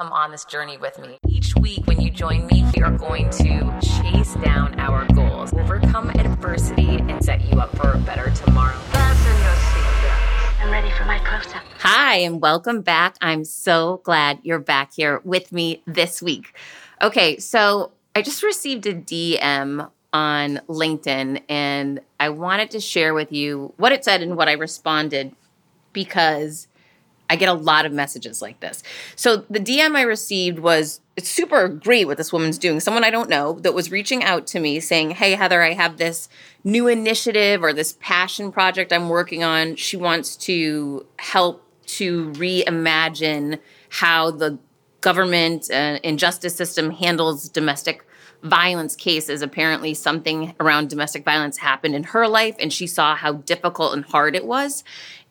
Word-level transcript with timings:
come 0.00 0.12
on 0.14 0.30
this 0.30 0.46
journey 0.46 0.78
with 0.78 0.98
me. 0.98 1.18
Each 1.28 1.54
week, 1.56 1.86
when 1.86 2.00
you 2.00 2.10
join 2.10 2.46
me, 2.46 2.64
we 2.74 2.82
are 2.82 2.90
going 2.90 3.28
to 3.32 3.78
chase 3.82 4.32
down 4.36 4.80
our 4.80 5.04
goals, 5.12 5.52
overcome 5.52 6.08
adversity, 6.08 6.96
and 7.00 7.22
set 7.22 7.42
you 7.42 7.60
up 7.60 7.76
for 7.76 7.92
a 7.92 7.98
better 7.98 8.30
tomorrow. 8.30 8.78
Fasten 8.78 9.36
your 9.42 9.52
seatbelts. 9.52 10.62
I'm 10.62 10.70
ready 10.70 10.90
for 10.92 11.04
my 11.04 11.18
close 11.18 11.54
up. 11.54 11.64
Hi, 11.80 12.14
and 12.14 12.40
welcome 12.40 12.80
back. 12.80 13.16
I'm 13.20 13.44
so 13.44 14.00
glad 14.02 14.38
you're 14.42 14.58
back 14.58 14.94
here 14.94 15.20
with 15.22 15.52
me 15.52 15.82
this 15.84 16.22
week. 16.22 16.54
Okay, 17.02 17.38
so 17.38 17.92
I 18.16 18.22
just 18.22 18.42
received 18.42 18.86
a 18.86 18.94
DM 18.94 19.86
on 20.14 20.60
LinkedIn, 20.66 21.42
and 21.46 22.00
I 22.18 22.30
wanted 22.30 22.70
to 22.70 22.80
share 22.80 23.12
with 23.12 23.32
you 23.32 23.74
what 23.76 23.92
it 23.92 24.06
said 24.06 24.22
and 24.22 24.34
what 24.34 24.48
I 24.48 24.52
responded 24.52 25.36
because 25.92 26.68
I 27.30 27.36
get 27.36 27.48
a 27.48 27.54
lot 27.54 27.86
of 27.86 27.92
messages 27.92 28.42
like 28.42 28.58
this. 28.58 28.82
So 29.14 29.44
the 29.48 29.60
DM 29.60 29.94
I 29.94 30.02
received 30.02 30.58
was 30.58 31.00
it's 31.16 31.30
super 31.30 31.68
great 31.68 32.06
what 32.06 32.16
this 32.16 32.32
woman's 32.32 32.58
doing. 32.58 32.80
Someone 32.80 33.04
I 33.04 33.10
don't 33.10 33.30
know 33.30 33.54
that 33.60 33.72
was 33.72 33.92
reaching 33.92 34.24
out 34.24 34.48
to 34.48 34.60
me 34.60 34.80
saying, 34.80 35.12
"Hey 35.12 35.36
Heather, 35.36 35.62
I 35.62 35.74
have 35.74 35.96
this 35.96 36.28
new 36.64 36.88
initiative 36.88 37.62
or 37.62 37.72
this 37.72 37.96
passion 38.00 38.50
project 38.50 38.92
I'm 38.92 39.08
working 39.08 39.44
on. 39.44 39.76
She 39.76 39.96
wants 39.96 40.36
to 40.38 41.06
help 41.18 41.64
to 41.86 42.30
reimagine 42.32 43.60
how 43.90 44.32
the 44.32 44.58
government 45.00 45.70
uh, 45.70 45.98
and 46.02 46.18
justice 46.18 46.56
system 46.56 46.90
handles 46.90 47.48
domestic 47.48 48.04
violence 48.42 48.96
cases. 48.96 49.40
Apparently, 49.40 49.94
something 49.94 50.54
around 50.58 50.90
domestic 50.90 51.24
violence 51.24 51.58
happened 51.58 51.94
in 51.94 52.02
her 52.04 52.26
life, 52.26 52.56
and 52.58 52.72
she 52.72 52.88
saw 52.88 53.14
how 53.14 53.34
difficult 53.34 53.94
and 53.94 54.04
hard 54.04 54.34
it 54.34 54.44
was. 54.44 54.82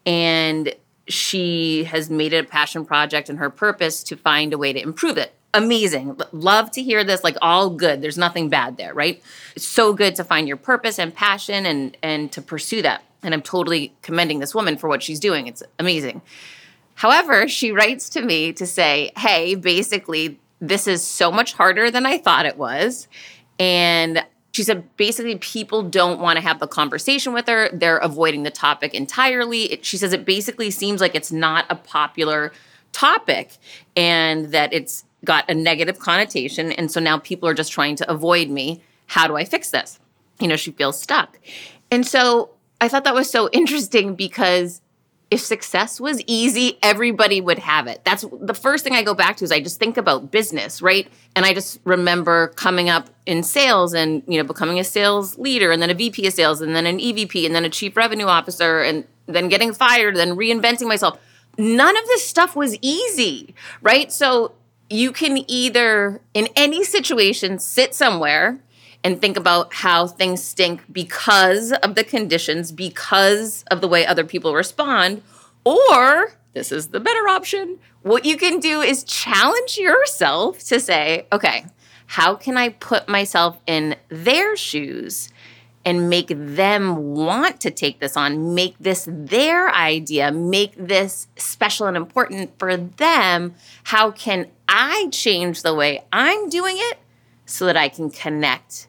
And 0.06 0.74
she 1.10 1.84
has 1.86 2.10
made 2.10 2.34
it 2.34 2.46
a 2.46 2.48
passion 2.48 2.86
project 2.86 3.30
and 3.30 3.40
her 3.40 3.50
purpose 3.50 4.04
to 4.04 4.16
find 4.16 4.54
a 4.54 4.58
way 4.58 4.72
to 4.72 4.82
improve 4.82 5.18
it. 5.18 5.34
Amazing. 5.54 6.20
Love 6.32 6.70
to 6.72 6.84
hear 6.84 7.04
this. 7.04 7.24
Like 7.24 7.36
all 7.42 7.72
good. 7.72 8.02
There's 8.02 8.18
nothing 8.18 8.50
bad 8.50 8.78
there, 8.78 8.94
right? 8.94 9.22
It's 9.56 9.66
so 9.66 9.94
good 9.94 10.16
to 10.16 10.24
find 10.24 10.48
your 10.48 10.58
purpose 10.58 11.00
and 11.00 11.14
passion 11.14 11.66
and 11.66 11.98
and 12.04 12.32
to 12.32 12.42
pursue 12.42 12.84
that. 12.84 13.04
And 13.24 13.34
I'm 13.34 13.42
totally 13.42 13.94
commending 14.02 14.40
this 14.40 14.54
woman 14.54 14.78
for 14.78 14.88
what 14.88 15.02
she's 15.02 15.20
doing. 15.20 15.48
It's 15.48 15.64
amazing. 15.80 16.22
However, 16.96 17.48
she 17.48 17.72
writes 17.72 18.10
to 18.10 18.22
me 18.22 18.54
to 18.54 18.68
say, 18.68 19.12
"Hey, 19.18 19.56
basically 19.56 20.40
this 20.62 20.88
is 20.88 21.02
so 21.02 21.32
much 21.32 21.54
harder 21.54 21.90
than 21.90 22.06
I 22.06 22.20
thought 22.20 22.46
it 22.46 22.58
was." 22.58 23.08
And 23.58 24.19
she 24.60 24.64
said 24.64 24.98
basically 24.98 25.38
people 25.38 25.84
don't 25.84 26.20
want 26.20 26.36
to 26.36 26.42
have 26.42 26.60
the 26.60 26.68
conversation 26.68 27.32
with 27.32 27.48
her. 27.48 27.70
They're 27.72 27.96
avoiding 28.00 28.44
the 28.44 28.52
topic 28.52 28.94
entirely. 28.94 29.72
It, 29.72 29.86
she 29.86 29.96
says 29.96 30.12
it 30.12 30.26
basically 30.26 30.70
seems 30.70 31.00
like 31.00 31.16
it's 31.16 31.32
not 31.32 31.66
a 31.70 31.76
popular 31.76 32.52
topic 32.92 33.56
and 33.96 34.52
that 34.52 34.74
it's 34.74 35.06
got 35.24 35.50
a 35.50 35.54
negative 35.54 36.00
connotation. 36.00 36.74
And 36.74 36.92
so 36.92 37.00
now 37.00 37.20
people 37.20 37.48
are 37.48 37.54
just 37.54 37.72
trying 37.72 37.96
to 37.96 38.12
avoid 38.12 38.50
me. 38.50 38.82
How 39.06 39.28
do 39.28 39.38
I 39.38 39.46
fix 39.46 39.72
this? 39.72 39.98
You 40.42 40.50
know, 40.50 40.58
she 40.58 40.72
feels 40.72 41.00
stuck. 41.00 41.40
And 41.90 42.06
so 42.06 42.50
I 42.82 42.90
thought 42.90 43.06
that 43.06 43.16
was 43.16 43.30
so 43.30 43.50
interesting 43.54 44.14
because 44.14 44.82
if 45.32 45.42
success 45.42 46.00
was 46.00 46.22
easy, 46.26 46.80
everybody 46.82 47.40
would 47.40 47.60
have 47.60 47.86
it. 47.86 48.02
That's 48.04 48.26
the 48.42 48.54
first 48.56 48.84
thing 48.84 48.94
I 48.94 49.04
go 49.04 49.14
back 49.14 49.38
to 49.38 49.46
is 49.46 49.52
I 49.52 49.60
just 49.60 49.80
think 49.80 49.98
about 49.98 50.32
business, 50.32 50.82
right? 50.82 51.08
And 51.36 51.46
I 51.46 51.54
just 51.54 51.80
remember 51.84 52.48
coming 52.50 52.90
up 52.90 53.10
in 53.28 53.44
sales 53.44 53.94
and, 53.94 54.24
you 54.28 54.40
know, 54.40 54.44
becoming 54.44 54.80
a 54.80 54.84
sales 54.84 55.38
leader 55.38 55.72
and 55.72 55.82
then 55.82 55.92
a 55.92 55.94
VP 55.94 56.26
of 56.26 56.34
sales 56.34 56.62
and 56.62 56.76
then 56.76 56.88
an 56.88 56.98
EVP 56.98 57.46
and 57.46 57.54
then 57.54 57.64
a 57.64 57.70
chief 57.70 57.96
revenue 57.96 58.26
officer 58.26 58.82
and 58.82 59.06
then 59.28 59.50
getting 59.50 59.72
fired, 59.72 60.16
then 60.16 60.36
reinventing 60.36 60.88
myself. 60.88 61.20
None 61.60 61.96
of 61.96 62.06
this 62.06 62.26
stuff 62.26 62.56
was 62.56 62.76
easy, 62.82 63.54
right? 63.82 64.12
So 64.12 64.54
you 64.90 65.12
can 65.12 65.44
either 65.48 66.22
in 66.34 66.48
any 66.56 66.84
situation 66.84 67.60
sit 67.60 67.94
somewhere 67.94 68.60
and 69.04 69.22
think 69.22 69.38
about 69.38 69.74
how 69.74 70.08
things 70.08 70.44
stink 70.44 70.84
because 70.92 71.72
of 71.72 71.96
the 71.96 72.04
conditions, 72.04 72.72
because 72.72 73.64
of 73.72 73.82
the 73.82 73.88
way 73.88 74.06
other 74.06 74.26
people 74.26 74.54
respond. 74.54 75.22
Or, 75.64 76.34
this 76.54 76.72
is 76.72 76.90
the 76.90 77.00
better 77.00 77.28
option, 77.28 77.80
what 78.02 78.26
you 78.26 78.38
can 78.38 78.60
do 78.60 78.82
is 78.82 79.04
challenge 79.04 79.78
yourself 79.78 80.60
to 80.66 80.80
say, 80.80 81.28
okay, 81.32 81.66
how 82.08 82.36
can 82.36 82.58
I 82.58 82.70
put 82.70 83.08
myself 83.08 83.60
in 83.68 83.96
their 84.10 84.56
shoes 84.56 85.30
and 85.86 86.10
make 86.10 86.28
them 86.30 87.14
want 87.16 87.62
to 87.62 87.72
take 87.72 88.00
this 88.00 88.18
on, 88.18 88.54
make 88.54 88.76
this 88.80 89.08
their 89.10 89.70
idea, 89.74 90.32
make 90.32 90.74
this 90.76 91.28
special 91.38 91.88
and 91.88 91.96
important 91.96 92.58
for 92.60 92.76
them? 92.76 93.56
How 93.84 94.12
can 94.12 94.48
I 94.68 95.08
change 95.12 95.62
the 95.62 95.74
way 95.74 96.04
I'm 96.12 96.50
doing 96.50 96.76
it 96.78 97.00
so 97.46 97.66
that 97.66 97.78
I 97.78 97.90
can 97.90 98.10
connect 98.10 98.88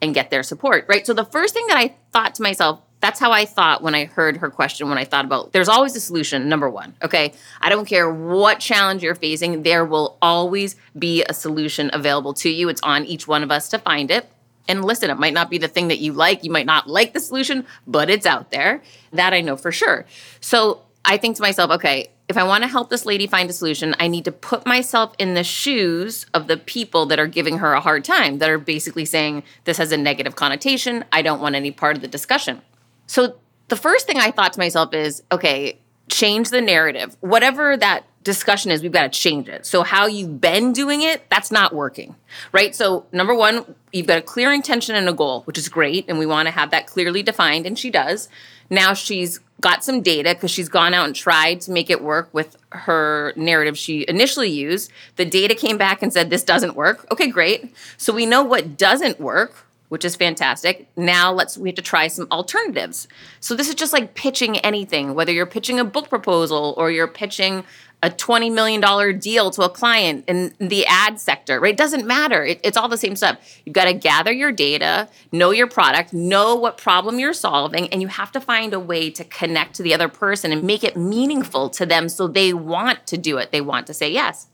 and 0.00 0.14
get 0.14 0.30
their 0.30 0.42
support, 0.42 0.86
right? 0.88 1.06
So 1.06 1.12
the 1.12 1.24
first 1.24 1.54
thing 1.54 1.66
that 1.68 1.76
I 1.76 1.94
thought 2.12 2.34
to 2.36 2.42
myself, 2.42 2.80
that's 3.00 3.20
how 3.20 3.30
I 3.30 3.44
thought 3.44 3.82
when 3.82 3.94
I 3.94 4.06
heard 4.06 4.38
her 4.38 4.50
question, 4.50 4.88
when 4.88 4.98
I 4.98 5.04
thought 5.04 5.24
about 5.24 5.52
there's 5.52 5.68
always 5.68 5.94
a 5.94 6.00
solution, 6.00 6.48
number 6.48 6.68
one. 6.68 6.94
Okay. 7.02 7.32
I 7.60 7.68
don't 7.68 7.84
care 7.84 8.12
what 8.12 8.58
challenge 8.58 9.02
you're 9.02 9.14
facing, 9.14 9.62
there 9.62 9.84
will 9.84 10.18
always 10.20 10.76
be 10.98 11.24
a 11.24 11.34
solution 11.34 11.90
available 11.92 12.34
to 12.34 12.50
you. 12.50 12.68
It's 12.68 12.82
on 12.82 13.04
each 13.04 13.28
one 13.28 13.42
of 13.42 13.50
us 13.50 13.68
to 13.70 13.78
find 13.78 14.10
it. 14.10 14.28
And 14.68 14.84
listen, 14.84 15.10
it 15.10 15.18
might 15.18 15.32
not 15.32 15.48
be 15.48 15.58
the 15.58 15.68
thing 15.68 15.88
that 15.88 15.98
you 15.98 16.12
like. 16.12 16.44
You 16.44 16.50
might 16.50 16.66
not 16.66 16.88
like 16.88 17.14
the 17.14 17.20
solution, 17.20 17.64
but 17.86 18.10
it's 18.10 18.26
out 18.26 18.50
there. 18.50 18.82
That 19.12 19.32
I 19.32 19.40
know 19.40 19.56
for 19.56 19.72
sure. 19.72 20.04
So 20.40 20.82
I 21.08 21.16
think 21.16 21.36
to 21.36 21.42
myself, 21.42 21.70
okay, 21.70 22.10
if 22.28 22.36
I 22.36 22.44
want 22.44 22.64
to 22.64 22.68
help 22.68 22.90
this 22.90 23.06
lady 23.06 23.26
find 23.26 23.48
a 23.48 23.52
solution, 23.54 23.96
I 23.98 24.08
need 24.08 24.26
to 24.26 24.32
put 24.32 24.66
myself 24.66 25.14
in 25.18 25.32
the 25.32 25.42
shoes 25.42 26.26
of 26.34 26.48
the 26.48 26.58
people 26.58 27.06
that 27.06 27.18
are 27.18 27.26
giving 27.26 27.58
her 27.58 27.72
a 27.72 27.80
hard 27.80 28.04
time, 28.04 28.38
that 28.38 28.50
are 28.50 28.58
basically 28.58 29.06
saying, 29.06 29.42
this 29.64 29.78
has 29.78 29.90
a 29.90 29.96
negative 29.96 30.36
connotation. 30.36 31.06
I 31.10 31.22
don't 31.22 31.40
want 31.40 31.54
any 31.54 31.70
part 31.70 31.96
of 31.96 32.02
the 32.02 32.08
discussion. 32.08 32.60
So 33.06 33.38
the 33.68 33.76
first 33.76 34.06
thing 34.06 34.18
I 34.18 34.30
thought 34.30 34.52
to 34.52 34.60
myself 34.60 34.92
is, 34.92 35.22
okay, 35.32 35.78
change 36.10 36.50
the 36.50 36.60
narrative. 36.60 37.16
Whatever 37.20 37.78
that 37.78 38.04
discussion 38.28 38.70
is, 38.70 38.82
we've 38.82 38.92
got 38.92 39.10
to 39.10 39.18
change 39.18 39.48
it. 39.48 39.64
So 39.64 39.82
how 39.82 40.06
you've 40.06 40.40
been 40.40 40.74
doing 40.74 41.00
it, 41.00 41.28
that's 41.30 41.50
not 41.50 41.74
working, 41.74 42.14
right? 42.52 42.74
So 42.74 43.06
number 43.10 43.34
one, 43.34 43.74
you've 43.90 44.06
got 44.06 44.18
a 44.18 44.22
clear 44.22 44.52
intention 44.52 44.94
and 44.94 45.08
a 45.08 45.14
goal, 45.14 45.42
which 45.44 45.56
is 45.56 45.68
great. 45.70 46.04
And 46.08 46.18
we 46.18 46.26
want 46.26 46.46
to 46.46 46.52
have 46.52 46.70
that 46.70 46.86
clearly 46.86 47.22
defined. 47.22 47.64
And 47.66 47.78
she 47.78 47.90
does. 47.90 48.28
Now 48.68 48.92
she's 48.92 49.40
got 49.62 49.82
some 49.82 50.02
data 50.02 50.34
because 50.34 50.50
she's 50.50 50.68
gone 50.68 50.92
out 50.92 51.06
and 51.06 51.16
tried 51.16 51.62
to 51.62 51.70
make 51.70 51.88
it 51.88 52.02
work 52.02 52.28
with 52.32 52.56
her 52.70 53.32
narrative 53.34 53.78
she 53.78 54.04
initially 54.06 54.50
used. 54.50 54.92
The 55.16 55.24
data 55.24 55.54
came 55.54 55.78
back 55.78 56.02
and 56.02 56.12
said 56.12 56.28
this 56.28 56.44
doesn't 56.44 56.76
work. 56.76 57.06
Okay, 57.10 57.28
great. 57.28 57.74
So 57.96 58.12
we 58.12 58.26
know 58.26 58.42
what 58.42 58.76
doesn't 58.76 59.18
work, 59.18 59.66
which 59.88 60.04
is 60.04 60.16
fantastic. 60.16 60.86
Now 60.96 61.32
let's 61.32 61.56
we 61.56 61.70
have 61.70 61.76
to 61.76 61.82
try 61.82 62.08
some 62.08 62.28
alternatives. 62.30 63.08
So 63.40 63.54
this 63.56 63.68
is 63.68 63.74
just 63.74 63.92
like 63.92 64.14
pitching 64.14 64.58
anything, 64.58 65.14
whether 65.14 65.32
you're 65.32 65.46
pitching 65.46 65.80
a 65.80 65.84
book 65.84 66.08
proposal 66.08 66.74
or 66.76 66.90
you're 66.90 67.08
pitching 67.08 67.64
a 68.02 68.10
$20 68.10 68.52
million 68.52 69.18
deal 69.18 69.50
to 69.50 69.62
a 69.62 69.68
client 69.68 70.24
in 70.28 70.54
the 70.58 70.86
ad 70.86 71.18
sector, 71.18 71.58
right? 71.58 71.74
It 71.74 71.76
doesn't 71.76 72.06
matter. 72.06 72.44
It, 72.44 72.60
it's 72.62 72.76
all 72.76 72.88
the 72.88 72.96
same 72.96 73.16
stuff. 73.16 73.60
You've 73.64 73.72
got 73.72 73.86
to 73.86 73.92
gather 73.92 74.32
your 74.32 74.52
data, 74.52 75.08
know 75.32 75.50
your 75.50 75.66
product, 75.66 76.12
know 76.12 76.54
what 76.54 76.78
problem 76.78 77.18
you're 77.18 77.32
solving, 77.32 77.88
and 77.88 78.00
you 78.00 78.06
have 78.08 78.30
to 78.32 78.40
find 78.40 78.72
a 78.72 78.78
way 78.78 79.10
to 79.10 79.24
connect 79.24 79.74
to 79.74 79.82
the 79.82 79.94
other 79.94 80.08
person 80.08 80.52
and 80.52 80.62
make 80.62 80.84
it 80.84 80.96
meaningful 80.96 81.70
to 81.70 81.84
them 81.84 82.08
so 82.08 82.28
they 82.28 82.52
want 82.52 83.04
to 83.08 83.18
do 83.18 83.36
it. 83.36 83.50
They 83.50 83.60
want 83.60 83.88
to 83.88 83.94
say 83.94 84.12
yes. 84.12 84.46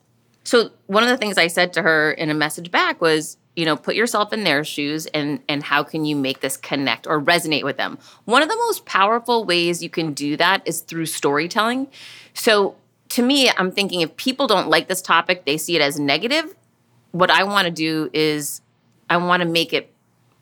So, 0.45 0.71
one 0.87 1.03
of 1.03 1.09
the 1.09 1.17
things 1.17 1.39
I 1.39 1.47
said 1.47 1.73
to 1.75 1.83
her 1.83 2.13
in 2.13 2.31
a 2.31 2.35
message 2.35 2.71
back 2.71 3.01
was, 3.01 3.39
you 3.57 3.65
know, 3.65 3.77
put 3.77 3.95
yourself 3.95 4.33
in 4.33 4.45
their 4.45 4.63
shoes 4.63 5.07
and 5.07 5.41
and 5.49 5.63
how 5.63 5.83
can 5.83 6.05
you 6.05 6.17
make 6.17 6.41
this 6.41 6.59
connect 6.59 7.07
or 7.07 7.21
resonate 7.21 7.65
with 7.65 7.79
them? 7.79 7.99
One 8.25 8.43
of 8.43 8.49
the 8.49 8.57
most 8.57 8.85
powerful 8.85 9.45
ways 9.45 9.83
you 9.83 9.89
can 9.89 10.13
do 10.13 10.37
that 10.37 10.63
is 10.67 10.81
through 10.81 11.07
storytelling. 11.07 11.89
So, 12.35 12.77
to 13.11 13.23
me, 13.23 13.51
I'm 13.51 13.71
thinking 13.71 14.01
if 14.01 14.17
people 14.17 14.47
don't 14.47 14.69
like 14.69 14.89
this 14.89 15.03
topic, 15.03 15.45
they 15.45 15.57
see 15.57 15.77
it 15.77 15.83
as 15.83 15.99
negative. 15.99 16.55
What 17.13 17.31
I 17.31 17.45
want 17.45 17.67
to 17.67 17.71
do 17.71 18.11
is 18.13 18.61
I 19.09 19.19
want 19.19 19.43
to 19.43 19.49
make 19.49 19.73
it 19.73 19.93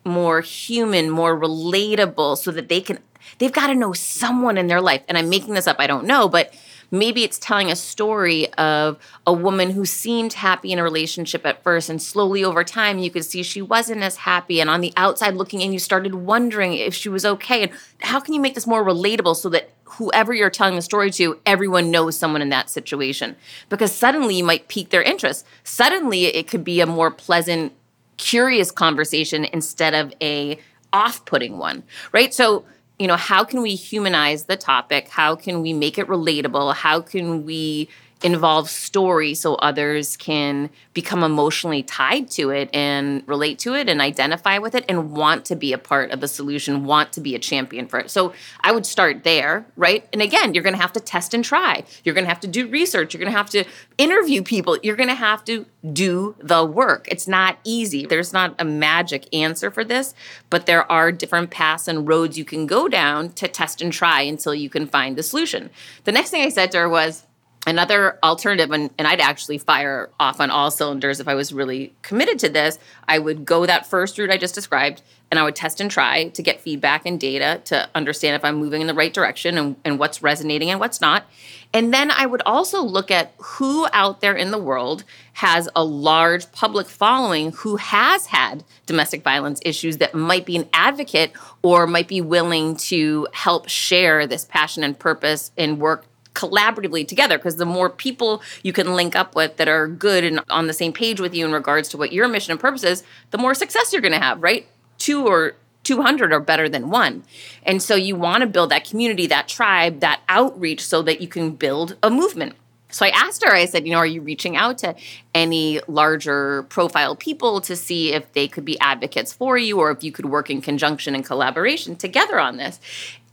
more 0.05 0.41
human, 0.41 1.09
more 1.09 1.39
relatable 1.39 2.37
so 2.37 2.51
that 2.51 2.69
they 2.69 2.81
can 2.81 2.99
they've 3.37 3.53
got 3.53 3.67
to 3.67 3.75
know 3.75 3.93
someone 3.93 4.57
in 4.57 4.67
their 4.67 4.81
life. 4.81 5.03
And 5.07 5.17
I'm 5.17 5.29
making 5.29 5.53
this 5.53 5.67
up, 5.67 5.77
I 5.79 5.87
don't 5.87 6.05
know, 6.05 6.27
but 6.27 6.53
maybe 6.91 7.23
it's 7.23 7.39
telling 7.39 7.71
a 7.71 7.75
story 7.75 8.51
of 8.53 8.97
a 9.25 9.33
woman 9.33 9.71
who 9.71 9.85
seemed 9.85 10.33
happy 10.33 10.71
in 10.71 10.79
a 10.79 10.83
relationship 10.83 11.45
at 11.45 11.63
first 11.63 11.89
and 11.89 12.01
slowly 12.01 12.43
over 12.43 12.63
time 12.63 12.99
you 12.99 13.09
could 13.09 13.25
see 13.25 13.41
she 13.41 13.61
wasn't 13.61 14.01
as 14.01 14.17
happy 14.17 14.61
and 14.61 14.69
on 14.69 14.79
the 14.79 14.93
outside 14.95 15.35
looking 15.35 15.61
in 15.61 15.73
you 15.73 15.79
started 15.79 16.13
wondering 16.13 16.73
if 16.73 16.93
she 16.93 17.09
was 17.09 17.25
okay 17.25 17.63
and 17.63 17.71
how 18.01 18.19
can 18.19 18.35
you 18.35 18.39
make 18.39 18.53
this 18.53 18.67
more 18.67 18.85
relatable 18.85 19.35
so 19.35 19.49
that 19.49 19.71
whoever 19.97 20.33
you're 20.33 20.49
telling 20.49 20.75
the 20.75 20.81
story 20.81 21.11
to, 21.11 21.39
everyone 21.45 21.91
knows 21.91 22.17
someone 22.17 22.41
in 22.41 22.49
that 22.49 22.69
situation. 22.69 23.35
Because 23.69 23.91
suddenly 23.91 24.35
you 24.35 24.43
might 24.43 24.67
pique 24.67 24.89
their 24.89 25.03
interest. 25.03 25.45
Suddenly 25.63 26.25
it 26.25 26.47
could 26.47 26.63
be 26.63 26.81
a 26.81 26.85
more 26.85 27.11
pleasant, 27.11 27.73
curious 28.17 28.71
conversation 28.71 29.45
instead 29.45 29.93
of 29.93 30.13
a 30.21 30.59
off-putting 30.91 31.57
one, 31.57 31.83
right? 32.11 32.33
So, 32.33 32.65
you 32.99 33.07
know, 33.07 33.15
how 33.15 33.43
can 33.43 33.61
we 33.61 33.75
humanize 33.75 34.45
the 34.45 34.55
topic? 34.55 35.09
How 35.09 35.35
can 35.35 35.61
we 35.61 35.73
make 35.73 35.97
it 35.97 36.07
relatable? 36.07 36.75
How 36.75 37.01
can 37.01 37.45
we 37.45 37.89
involve 38.23 38.69
story 38.69 39.33
so 39.33 39.55
others 39.55 40.15
can 40.15 40.69
become 40.93 41.23
emotionally 41.23 41.83
tied 41.83 42.29
to 42.31 42.49
it 42.51 42.69
and 42.73 43.21
relate 43.27 43.59
to 43.59 43.75
it 43.75 43.89
and 43.89 43.99
identify 43.99 44.57
with 44.57 44.73
it 44.73 44.85
and 44.87 45.11
want 45.11 45.43
to 45.45 45.55
be 45.55 45.73
a 45.73 45.77
part 45.77 46.11
of 46.11 46.21
the 46.21 46.27
solution, 46.27 46.85
want 46.85 47.11
to 47.11 47.21
be 47.21 47.35
a 47.35 47.39
champion 47.39 47.85
for 47.85 47.99
it. 47.99 48.09
So 48.09 48.33
I 48.61 48.71
would 48.71 48.85
start 48.85 49.23
there, 49.23 49.65
right? 49.75 50.07
And 50.13 50.21
again, 50.21 50.53
you're 50.53 50.63
going 50.63 50.75
to 50.75 50.81
have 50.81 50.93
to 50.93 50.99
test 50.99 51.33
and 51.33 51.43
try. 51.43 51.83
You're 52.03 52.15
going 52.15 52.25
to 52.25 52.29
have 52.29 52.39
to 52.41 52.47
do 52.47 52.67
research. 52.67 53.13
You're 53.13 53.19
going 53.19 53.31
to 53.31 53.37
have 53.37 53.49
to 53.49 53.65
interview 53.97 54.41
people. 54.41 54.77
You're 54.81 54.95
going 54.95 55.09
to 55.09 55.15
have 55.15 55.43
to 55.45 55.65
do 55.91 56.35
the 56.39 56.63
work. 56.63 57.07
It's 57.11 57.27
not 57.27 57.59
easy. 57.65 58.05
There's 58.05 58.31
not 58.31 58.55
a 58.57 58.63
magic 58.63 59.27
answer 59.35 59.69
for 59.69 59.83
this, 59.83 60.15
but 60.49 60.65
there 60.65 60.89
are 60.89 61.11
different 61.11 61.51
paths 61.51 61.89
and 61.89 62.07
roads 62.07 62.37
you 62.37 62.45
can 62.45 62.67
go 62.67 62.87
down 62.87 63.31
to 63.33 63.47
test 63.49 63.81
and 63.81 63.91
try 63.91 64.21
until 64.21 64.55
you 64.55 64.69
can 64.69 64.87
find 64.87 65.17
the 65.17 65.23
solution. 65.23 65.69
The 66.05 66.13
next 66.13 66.29
thing 66.29 66.41
I 66.41 66.49
said 66.49 66.71
to 66.71 66.77
her 66.79 66.89
was, 66.89 67.25
another 67.65 68.19
alternative 68.23 68.71
and, 68.71 68.89
and 68.97 69.07
i'd 69.07 69.21
actually 69.21 69.57
fire 69.57 70.09
off 70.19 70.39
on 70.39 70.49
all 70.49 70.69
cylinders 70.69 71.19
if 71.19 71.27
i 71.27 71.33
was 71.33 71.53
really 71.53 71.93
committed 72.01 72.39
to 72.39 72.49
this. 72.49 72.77
I 73.07 73.19
would 73.19 73.45
go 73.45 73.65
that 73.65 73.85
first 73.85 74.17
route 74.17 74.29
i 74.29 74.37
just 74.37 74.55
described 74.55 75.01
and 75.31 75.39
i 75.39 75.43
would 75.43 75.55
test 75.55 75.79
and 75.79 75.89
try 75.89 76.29
to 76.29 76.41
get 76.41 76.61
feedback 76.61 77.05
and 77.05 77.19
data 77.19 77.61
to 77.65 77.89
understand 77.95 78.35
if 78.35 78.43
i'm 78.43 78.55
moving 78.55 78.81
in 78.81 78.87
the 78.87 78.93
right 78.93 79.13
direction 79.13 79.57
and, 79.57 79.75
and 79.85 79.99
what's 79.99 80.21
resonating 80.21 80.69
and 80.69 80.79
what's 80.79 81.01
not. 81.01 81.25
And 81.73 81.93
then 81.93 82.11
i 82.11 82.25
would 82.25 82.41
also 82.45 82.83
look 82.83 83.09
at 83.09 83.33
who 83.37 83.87
out 83.93 84.21
there 84.21 84.35
in 84.35 84.51
the 84.51 84.59
world 84.59 85.03
has 85.33 85.67
a 85.75 85.83
large 85.83 86.51
public 86.51 86.87
following 86.87 87.51
who 87.51 87.77
has 87.77 88.27
had 88.27 88.63
domestic 88.85 89.23
violence 89.23 89.59
issues 89.65 89.97
that 89.97 90.13
might 90.13 90.45
be 90.45 90.55
an 90.55 90.69
advocate 90.73 91.31
or 91.61 91.87
might 91.87 92.07
be 92.07 92.21
willing 92.21 92.75
to 92.75 93.27
help 93.33 93.67
share 93.67 94.27
this 94.27 94.45
passion 94.45 94.83
and 94.83 94.99
purpose 94.99 95.51
and 95.57 95.79
work 95.79 96.05
collaboratively 96.33 97.07
together 97.07 97.37
because 97.37 97.57
the 97.57 97.65
more 97.65 97.89
people 97.89 98.41
you 98.63 98.73
can 98.73 98.95
link 98.95 99.15
up 99.15 99.35
with 99.35 99.57
that 99.57 99.67
are 99.67 99.87
good 99.87 100.23
and 100.23 100.41
on 100.49 100.67
the 100.67 100.73
same 100.73 100.93
page 100.93 101.19
with 101.19 101.33
you 101.33 101.45
in 101.45 101.51
regards 101.51 101.89
to 101.89 101.97
what 101.97 102.11
your 102.11 102.27
mission 102.27 102.51
and 102.51 102.59
purpose 102.59 102.83
is, 102.83 103.03
the 103.31 103.37
more 103.37 103.53
success 103.53 103.93
you're 103.93 104.01
going 104.01 104.13
to 104.13 104.19
have, 104.19 104.41
right? 104.41 104.67
Two 104.97 105.25
or 105.25 105.55
200 105.83 106.31
are 106.31 106.39
better 106.39 106.69
than 106.69 106.89
one. 106.89 107.23
And 107.63 107.81
so 107.81 107.95
you 107.95 108.15
want 108.15 108.41
to 108.41 108.47
build 108.47 108.71
that 108.71 108.87
community, 108.89 109.27
that 109.27 109.47
tribe, 109.47 109.99
that 109.99 110.21
outreach 110.29 110.85
so 110.85 111.01
that 111.03 111.21
you 111.21 111.27
can 111.27 111.51
build 111.51 111.97
a 112.01 112.09
movement. 112.09 112.55
So 112.93 113.05
I 113.05 113.09
asked 113.09 113.43
her, 113.43 113.51
I 113.51 113.65
said, 113.65 113.87
you 113.87 113.91
know, 113.91 113.97
are 113.97 114.05
you 114.05 114.21
reaching 114.21 114.55
out 114.55 114.77
to 114.79 114.95
any 115.33 115.81
larger 115.87 116.63
profile 116.63 117.15
people 117.15 117.59
to 117.61 117.75
see 117.75 118.13
if 118.13 118.31
they 118.33 118.47
could 118.47 118.65
be 118.65 118.79
advocates 118.79 119.33
for 119.33 119.57
you 119.57 119.79
or 119.79 119.89
if 119.89 120.03
you 120.03 120.11
could 120.11 120.27
work 120.27 120.51
in 120.51 120.61
conjunction 120.61 121.15
and 121.15 121.25
collaboration 121.25 121.95
together 121.95 122.39
on 122.39 122.57
this? 122.57 122.79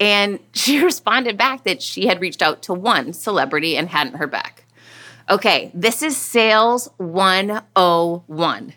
And 0.00 0.40
she 0.54 0.82
responded 0.82 1.36
back 1.36 1.64
that 1.64 1.82
she 1.82 2.06
had 2.06 2.20
reached 2.20 2.40
out 2.40 2.62
to 2.62 2.72
one 2.74 3.12
celebrity 3.12 3.76
and 3.76 3.90
hadn't 3.90 4.14
heard 4.16 4.30
back. 4.30 4.64
Okay, 5.28 5.70
this 5.74 6.02
is 6.02 6.16
sales 6.16 6.88
101 6.96 8.72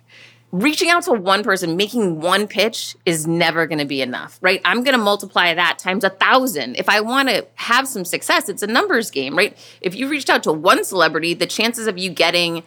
reaching 0.53 0.91
out 0.91 1.01
to 1.03 1.11
one 1.11 1.43
person, 1.43 1.75
making 1.75 2.21
one 2.21 2.47
pitch 2.47 2.95
is 3.07 3.25
never 3.25 3.65
going 3.65 3.79
to 3.79 3.85
be 3.85 4.03
enough, 4.03 4.37
right? 4.39 4.61
I'm 4.63 4.83
going 4.83 4.95
to 4.95 5.03
multiply 5.03 5.51
that 5.55 5.79
times 5.79 6.03
a 6.03 6.11
thousand. 6.11 6.75
If 6.75 6.87
I 6.87 7.01
want 7.01 7.27
to 7.29 7.47
have 7.55 7.87
some 7.87 8.05
success, 8.05 8.47
it's 8.49 8.61
a 8.61 8.67
numbers 8.67 9.09
game, 9.09 9.35
right? 9.35 9.57
If 9.81 9.95
you 9.95 10.07
reached 10.07 10.29
out 10.29 10.43
to 10.43 10.53
one 10.53 10.85
celebrity, 10.85 11.33
the 11.33 11.47
chances 11.47 11.87
of 11.87 11.97
you 11.97 12.11
getting 12.11 12.61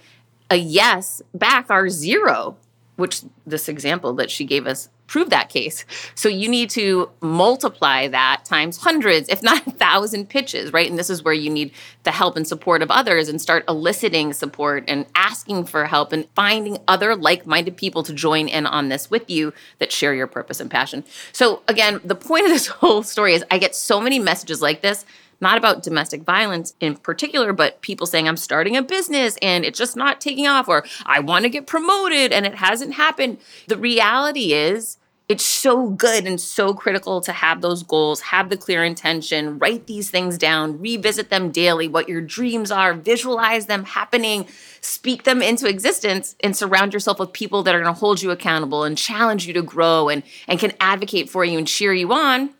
a 0.50 0.56
yes 0.56 1.22
back 1.32 1.70
are 1.70 1.88
zero, 1.88 2.56
which 2.96 3.22
this 3.46 3.68
example 3.68 4.12
that 4.14 4.32
she 4.32 4.44
gave 4.44 4.66
us 4.66 4.88
prove 5.06 5.30
that 5.30 5.48
case. 5.48 5.84
So 6.14 6.28
you 6.28 6.48
need 6.48 6.70
to 6.70 7.10
multiply 7.20 8.08
that 8.08 8.44
times 8.44 8.78
hundreds, 8.78 9.28
if 9.28 9.42
not 9.42 9.66
a 9.66 9.70
thousand 9.86 10.28
pitches, 10.28 10.72
right? 10.72 10.88
And 10.88 10.98
this 10.98 11.10
is 11.10 11.22
where 11.22 11.34
you 11.34 11.50
need 11.50 11.72
the 12.02 12.10
help 12.10 12.36
and 12.36 12.46
support 12.46 12.82
of 12.82 12.90
others 12.90 13.28
and 13.28 13.40
start 13.40 13.64
eliciting 13.68 14.32
support 14.32 14.84
and 14.88 15.06
asking 15.14 15.66
for 15.66 15.86
help 15.86 16.12
and 16.12 16.26
finding 16.34 16.78
other 16.88 17.14
like 17.14 17.46
minded 17.46 17.76
people 17.76 18.02
to 18.02 18.12
join 18.12 18.48
in 18.48 18.66
on 18.66 18.88
this 18.88 19.10
with 19.10 19.28
you 19.30 19.52
that 19.78 19.92
share 19.92 20.14
your 20.14 20.26
purpose 20.26 20.60
and 20.60 20.70
passion. 20.70 21.04
So, 21.32 21.62
again, 21.68 22.00
the 22.04 22.14
point 22.14 22.44
of 22.44 22.50
this 22.50 22.66
whole 22.76 23.02
story 23.02 23.34
is 23.34 23.44
I 23.50 23.58
get 23.58 23.74
so 23.74 24.00
many 24.00 24.18
messages 24.18 24.60
like 24.60 24.82
this 24.82 25.04
not 25.40 25.58
about 25.58 25.82
domestic 25.82 26.22
violence 26.22 26.74
in 26.80 26.96
particular, 26.96 27.52
but 27.52 27.80
people 27.80 28.06
saying, 28.06 28.28
I'm 28.28 28.36
starting 28.36 28.76
a 28.76 28.82
business 28.82 29.36
and 29.42 29.64
it's 29.64 29.78
just 29.78 29.96
not 29.96 30.20
taking 30.20 30.46
off, 30.46 30.68
or 30.68 30.84
I 31.04 31.20
want 31.20 31.44
to 31.44 31.48
get 31.48 31.66
promoted 31.66 32.32
and 32.32 32.46
it 32.46 32.54
hasn't 32.56 32.94
happened. 32.94 33.38
The 33.66 33.76
reality 33.76 34.52
is, 34.52 34.98
it's 35.28 35.44
so 35.44 35.88
good 35.88 36.24
and 36.24 36.40
so 36.40 36.72
critical 36.72 37.20
to 37.22 37.32
have 37.32 37.60
those 37.60 37.82
goals, 37.82 38.20
have 38.20 38.48
the 38.48 38.56
clear 38.56 38.84
intention, 38.84 39.58
write 39.58 39.88
these 39.88 40.08
things 40.08 40.38
down, 40.38 40.78
revisit 40.78 41.30
them 41.30 41.50
daily, 41.50 41.88
what 41.88 42.08
your 42.08 42.20
dreams 42.20 42.70
are, 42.70 42.94
visualize 42.94 43.66
them 43.66 43.84
happening, 43.84 44.46
speak 44.80 45.24
them 45.24 45.42
into 45.42 45.68
existence, 45.68 46.36
and 46.44 46.56
surround 46.56 46.92
yourself 46.92 47.18
with 47.18 47.32
people 47.32 47.64
that 47.64 47.74
are 47.74 47.82
going 47.82 47.92
to 47.92 47.98
hold 47.98 48.22
you 48.22 48.30
accountable 48.30 48.84
and 48.84 48.96
challenge 48.96 49.48
you 49.48 49.52
to 49.52 49.62
grow 49.62 50.08
and, 50.08 50.22
and 50.46 50.60
can 50.60 50.72
advocate 50.78 51.28
for 51.28 51.44
you 51.44 51.58
and 51.58 51.66
cheer 51.66 51.92
you 51.92 52.12
on. 52.12 52.50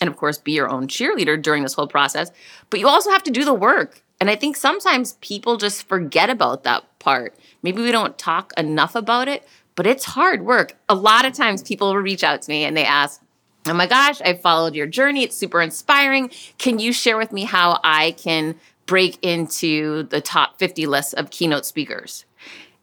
And 0.00 0.08
of 0.08 0.16
course, 0.16 0.38
be 0.38 0.52
your 0.52 0.68
own 0.68 0.88
cheerleader 0.88 1.40
during 1.40 1.62
this 1.62 1.74
whole 1.74 1.86
process. 1.86 2.30
But 2.70 2.80
you 2.80 2.88
also 2.88 3.10
have 3.10 3.22
to 3.24 3.30
do 3.30 3.44
the 3.44 3.54
work. 3.54 4.02
And 4.20 4.30
I 4.30 4.36
think 4.36 4.56
sometimes 4.56 5.14
people 5.20 5.56
just 5.56 5.86
forget 5.88 6.30
about 6.30 6.64
that 6.64 6.84
part. 6.98 7.34
Maybe 7.62 7.82
we 7.82 7.92
don't 7.92 8.16
talk 8.18 8.52
enough 8.56 8.94
about 8.94 9.28
it, 9.28 9.46
but 9.74 9.86
it's 9.86 10.04
hard 10.04 10.44
work. 10.44 10.76
A 10.88 10.94
lot 10.94 11.24
of 11.24 11.32
times 11.32 11.62
people 11.62 11.88
will 11.88 12.02
reach 12.02 12.24
out 12.24 12.42
to 12.42 12.50
me 12.50 12.64
and 12.64 12.76
they 12.76 12.84
ask, 12.84 13.20
Oh 13.68 13.74
my 13.74 13.86
gosh, 13.86 14.20
I 14.20 14.34
followed 14.34 14.76
your 14.76 14.86
journey. 14.86 15.24
It's 15.24 15.36
super 15.36 15.60
inspiring. 15.60 16.30
Can 16.56 16.78
you 16.78 16.92
share 16.92 17.18
with 17.18 17.32
me 17.32 17.44
how 17.44 17.80
I 17.82 18.12
can 18.12 18.54
break 18.86 19.18
into 19.22 20.04
the 20.04 20.20
top 20.20 20.58
50 20.58 20.86
list 20.86 21.14
of 21.14 21.30
keynote 21.30 21.66
speakers? 21.66 22.24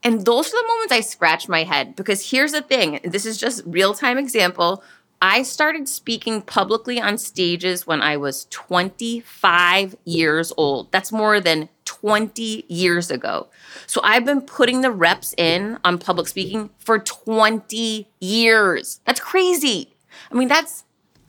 And 0.04 0.26
those 0.26 0.50
are 0.50 0.62
the 0.62 0.68
moments 0.68 0.92
I 0.92 1.00
scratch 1.00 1.48
my 1.48 1.64
head 1.64 1.96
because 1.96 2.30
here's 2.30 2.52
the 2.52 2.62
thing 2.62 3.00
this 3.06 3.26
is 3.26 3.38
just 3.38 3.64
real 3.66 3.94
time 3.94 4.18
example. 4.18 4.84
I 5.26 5.44
started 5.44 5.88
speaking 5.88 6.42
publicly 6.42 7.00
on 7.00 7.18
stages 7.18 7.88
when 7.88 8.02
I 8.02 8.18
was 8.18 8.46
25 8.50 9.96
years 10.04 10.52
old. 10.58 10.92
That's 10.92 11.14
more 11.14 11.40
than 11.40 11.70
20 11.86 12.66
years 12.68 13.10
ago. 13.10 13.48
So 13.88 14.02
I've 14.04 14.26
been 14.26 14.42
putting 14.42 14.82
the 14.82 14.92
reps 14.92 15.34
in 15.38 15.80
on 15.86 15.98
public 15.98 16.28
speaking 16.28 16.72
for 16.78 17.00
20 17.00 18.06
years. 18.20 19.00
That's 19.06 19.22
crazy. 19.22 19.94
I 20.30 20.36
mean, 20.36 20.50
that's 20.50 20.84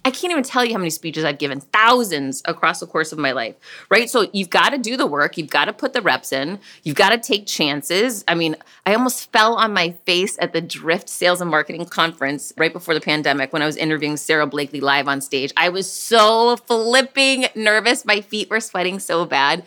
I 0.06 0.10
can't 0.10 0.30
even 0.30 0.42
tell 0.42 0.64
you 0.64 0.72
how 0.72 0.78
many 0.78 0.90
speeches 0.90 1.24
I've 1.24 1.38
given, 1.38 1.60
thousands 1.60 2.42
across 2.44 2.80
the 2.80 2.86
course 2.86 3.10
of 3.10 3.18
my 3.18 3.32
life, 3.32 3.54
right? 3.90 4.10
So 4.10 4.28
you've 4.34 4.50
got 4.50 4.70
to 4.70 4.78
do 4.78 4.98
the 4.98 5.06
work, 5.06 5.38
you've 5.38 5.50
got 5.50 5.64
to 5.64 5.72
put 5.72 5.94
the 5.94 6.02
reps 6.02 6.30
in, 6.30 6.60
you've 6.82 6.96
got 6.96 7.10
to 7.10 7.18
take 7.18 7.46
chances. 7.46 8.22
I 8.28 8.34
mean, 8.34 8.54
I 8.84 8.94
almost 8.94 9.32
fell 9.32 9.54
on 9.54 9.72
my 9.72 9.92
face 10.04 10.36
at 10.40 10.52
the 10.52 10.60
Drift 10.60 11.08
Sales 11.08 11.40
and 11.40 11.50
Marketing 11.50 11.86
Conference 11.86 12.52
right 12.58 12.72
before 12.72 12.92
the 12.92 13.00
pandemic 13.00 13.52
when 13.52 13.62
I 13.62 13.66
was 13.66 13.76
interviewing 13.76 14.18
Sara 14.18 14.46
Blakely 14.46 14.80
live 14.80 15.08
on 15.08 15.22
stage. 15.22 15.54
I 15.56 15.70
was 15.70 15.90
so 15.90 16.56
flipping 16.58 17.46
nervous, 17.54 18.04
my 18.04 18.20
feet 18.20 18.50
were 18.50 18.60
sweating 18.60 18.98
so 18.98 19.24
bad, 19.24 19.64